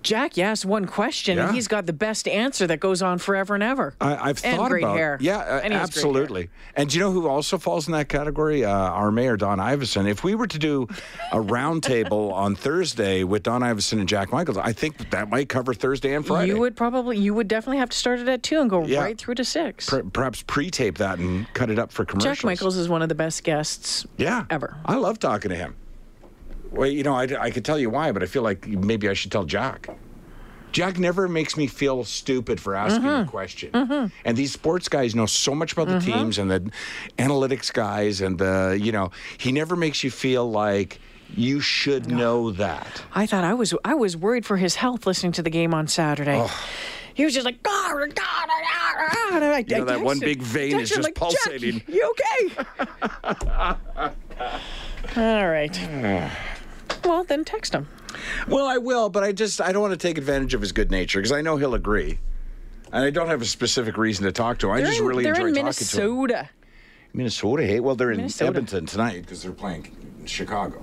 Jack. 0.02 0.36
You 0.36 0.44
ask 0.44 0.66
one 0.66 0.86
question, 0.86 1.36
Yeah. 1.36 1.46
and 1.46 1.54
he's 1.54 1.68
got 1.68 1.86
the 1.86 1.92
best 1.92 2.26
answer 2.28 2.66
that 2.66 2.80
goes 2.80 3.02
on 3.02 3.18
forever 3.18 3.54
and 3.54 3.62
ever. 3.62 3.94
I, 4.00 4.16
I've 4.30 4.44
and 4.44 4.56
thought 4.56 4.70
great 4.70 4.82
about 4.84 4.96
hair. 4.96 5.18
yeah, 5.20 5.38
uh, 5.38 5.60
And 5.62 5.72
absolutely. 5.72 6.50
And 6.76 6.90
do 6.90 6.98
you 6.98 7.04
know 7.04 7.12
who 7.12 7.28
also 7.28 7.58
falls 7.58 7.86
in 7.86 7.92
that 7.92 8.08
category? 8.08 8.64
Uh, 8.64 8.70
our 8.70 9.10
mayor 9.12 9.36
Don 9.36 9.58
Iveson. 9.58 10.08
If 10.08 10.24
we 10.24 10.34
were 10.34 10.46
to 10.46 10.58
do 10.58 10.88
a 11.32 11.36
roundtable 11.38 12.32
on 12.32 12.54
Thursday 12.54 13.24
with 13.24 13.42
Don 13.44 13.60
Iveson 13.62 13.98
and 14.00 14.08
Jack 14.08 14.32
Michaels, 14.32 14.58
I 14.58 14.72
think 14.72 15.10
that 15.10 15.28
might 15.30 15.48
cover 15.48 15.74
Thursday 15.74 16.14
and 16.14 16.26
Friday. 16.26 16.52
You 16.52 16.58
would 16.60 16.76
probably, 16.76 17.18
you 17.18 17.34
would 17.34 17.48
definitely 17.48 17.78
have 17.78 17.90
to 17.90 17.96
start 17.96 18.18
it 18.20 18.28
at 18.28 18.42
two 18.42 18.60
and 18.60 18.68
go 18.68 18.84
Yeah. 18.84 19.00
right 19.00 19.16
through 19.18 19.36
to 19.36 19.44
six. 19.44 19.88
Per- 19.88 20.02
perhaps 20.04 20.42
pre-tape 20.46 20.98
that 20.98 21.18
and 21.18 21.46
cut 21.54 21.70
it 21.70 21.78
up 21.78 21.92
for 21.92 22.04
commercials. 22.04 22.38
Jack 22.38 22.44
Michaels 22.44 22.76
is 22.76 22.88
one 22.88 23.02
of 23.02 23.08
the 23.08 23.14
best 23.14 23.44
guests. 23.44 24.06
yeah, 24.16 24.44
ever. 24.50 24.76
I 24.84 24.96
love 24.96 25.18
talking 25.18 25.50
to 25.50 25.56
him. 25.56 25.76
Well, 26.74 26.88
you 26.88 27.02
know, 27.02 27.14
I, 27.14 27.22
I 27.40 27.50
could 27.50 27.64
tell 27.64 27.78
you 27.78 27.90
why, 27.90 28.12
but 28.12 28.22
I 28.22 28.26
feel 28.26 28.42
like 28.42 28.66
maybe 28.66 29.08
I 29.08 29.14
should 29.14 29.30
tell 29.32 29.44
Jack. 29.44 29.88
Jack 30.72 30.98
never 30.98 31.28
makes 31.28 31.56
me 31.56 31.68
feel 31.68 32.02
stupid 32.02 32.58
for 32.60 32.74
asking 32.74 33.02
Mm-hmm. 33.04 33.28
a 33.28 33.30
question. 33.30 34.10
And 34.24 34.36
these 34.36 34.50
sports 34.52 34.88
guys 34.88 35.14
know 35.14 35.26
so 35.26 35.54
much 35.54 35.72
about 35.72 35.86
the 35.86 36.00
teams 36.00 36.36
and 36.38 36.50
the 36.50 36.68
analytics 37.16 37.72
guys 37.72 38.20
and 38.20 38.38
the, 38.38 38.76
you 38.82 38.90
know, 38.90 39.12
he 39.38 39.52
never 39.52 39.76
makes 39.76 40.02
you 40.02 40.10
feel 40.10 40.50
like 40.50 40.98
you 41.36 41.60
should 41.60 42.08
know 42.10 42.50
that. 42.50 43.02
I 43.14 43.24
thought 43.26 43.44
I 43.44 43.54
was, 43.54 43.72
I 43.84 43.94
was 43.94 44.16
worried 44.16 44.44
for 44.44 44.56
his 44.56 44.74
health 44.74 45.06
listening 45.06 45.30
to 45.32 45.42
the 45.42 45.50
game 45.50 45.72
on 45.74 45.86
Saturday. 45.86 46.38
Oh. 46.40 46.50
He 47.14 47.24
was 47.24 47.32
just 47.32 47.44
like, 47.44 47.58
"Ah, 47.64 47.92
ah, 47.94 48.06
ah, 48.18 48.24
ah, 48.66 49.08
ah," 49.12 49.34
and 49.36 49.44
I, 49.44 49.58
You 49.68 49.78
know, 49.78 49.84
that 49.84 50.00
one 50.00 50.16
texted- 50.18 50.24
big 50.24 50.42
vein 50.42 50.80
is 50.80 50.88
just 50.88 51.02
like, 51.04 51.14
pulsating. 51.14 51.78
"Jack, 51.78 51.88
you 51.88 52.12
okay? 52.42 52.64
All 55.16 55.46
right. 55.46 56.30
well, 57.04 57.24
then 57.24 57.44
text 57.44 57.74
him. 57.74 57.88
Well, 58.48 58.66
I 58.66 58.78
will, 58.78 59.08
but 59.08 59.22
I 59.22 59.32
just 59.32 59.60
I 59.60 59.72
don't 59.72 59.82
want 59.82 59.92
to 59.92 59.98
take 59.98 60.18
advantage 60.18 60.54
of 60.54 60.60
his 60.60 60.72
good 60.72 60.90
nature 60.90 61.18
because 61.18 61.32
I 61.32 61.40
know 61.40 61.56
he'll 61.56 61.74
agree. 61.74 62.18
And 62.92 63.04
I 63.04 63.10
don't 63.10 63.28
have 63.28 63.42
a 63.42 63.46
specific 63.46 63.96
reason 63.96 64.24
to 64.24 64.32
talk 64.32 64.58
to 64.58 64.68
him. 64.68 64.72
I 64.74 64.78
They're 64.78 64.88
just 64.88 65.00
in, 65.00 65.06
really 65.06 65.26
enjoy 65.26 65.46
in 65.46 65.54
talking 65.54 65.72
to 65.72 66.00
him. 66.00 66.14
Minnesota. 66.14 66.50
Minnesota, 67.12 67.66
hey? 67.66 67.80
Well, 67.80 67.96
they're 67.96 68.10
in 68.10 68.18
Minnesota. 68.18 68.48
Edmonton 68.48 68.86
tonight 68.86 69.22
because 69.22 69.42
they're 69.42 69.52
playing 69.52 70.24
Chicago. 70.26 70.82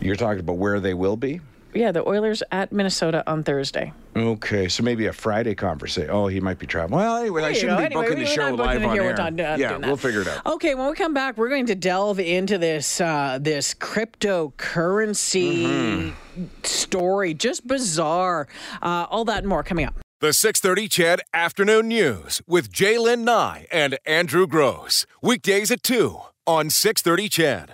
You're 0.00 0.16
talking 0.16 0.40
about 0.40 0.56
where 0.56 0.80
they 0.80 0.94
will 0.94 1.16
be? 1.16 1.40
Yeah, 1.74 1.90
the 1.92 2.06
Oilers 2.08 2.42
at 2.52 2.72
Minnesota 2.72 3.24
on 3.28 3.42
Thursday. 3.42 3.92
Okay, 4.16 4.68
so 4.68 4.82
maybe 4.84 5.06
a 5.06 5.12
Friday 5.12 5.54
conversation. 5.56 6.10
Oh, 6.10 6.28
he 6.28 6.38
might 6.40 6.58
be 6.58 6.66
traveling. 6.66 7.00
Well, 7.00 7.16
anyway, 7.16 7.40
I 7.40 7.44
There 7.46 7.50
you 7.52 7.58
shouldn't 7.60 7.78
go. 7.78 7.80
be 7.80 7.84
Anyway, 7.86 8.02
booking 8.04 8.18
we- 8.18 8.24
the 8.24 8.30
show 8.30 8.50
booking 8.56 8.66
live 8.66 8.84
on 8.84 8.92
here. 8.94 9.02
air. 9.02 9.08
We're 9.08 9.16
not, 9.16 9.32
uh, 9.32 9.56
yeah, 9.58 9.68
doing 9.70 9.80
that. 9.80 9.86
we'll 9.88 9.96
figure 9.96 10.20
it 10.22 10.28
out. 10.28 10.46
Okay, 10.46 10.74
when 10.76 10.88
we 10.88 10.94
come 10.94 11.12
back, 11.14 11.36
we're 11.36 11.48
going 11.48 11.66
to 11.66 11.74
delve 11.74 12.20
into 12.20 12.58
this 12.58 13.00
uh, 13.00 13.38
this 13.40 13.74
cryptocurrency 13.74 15.64
Mm-hmm. 15.66 16.44
story. 16.62 17.34
Just 17.34 17.66
bizarre. 17.66 18.46
Uh, 18.82 19.06
all 19.10 19.24
that 19.24 19.38
and 19.38 19.48
more 19.48 19.62
coming 19.62 19.86
up. 19.86 19.94
The 20.20 20.32
630 20.32 20.88
CHED 20.88 21.20
Afternoon 21.34 21.88
News 21.88 22.40
with 22.46 22.72
Jaylen 22.72 23.20
Nye 23.24 23.66
and 23.70 23.98
Andrew 24.06 24.46
Gross. 24.46 25.06
Weekdays 25.20 25.70
at 25.70 25.82
2 25.82 26.18
on 26.46 26.70
630 26.70 27.28
CHED. 27.28 27.70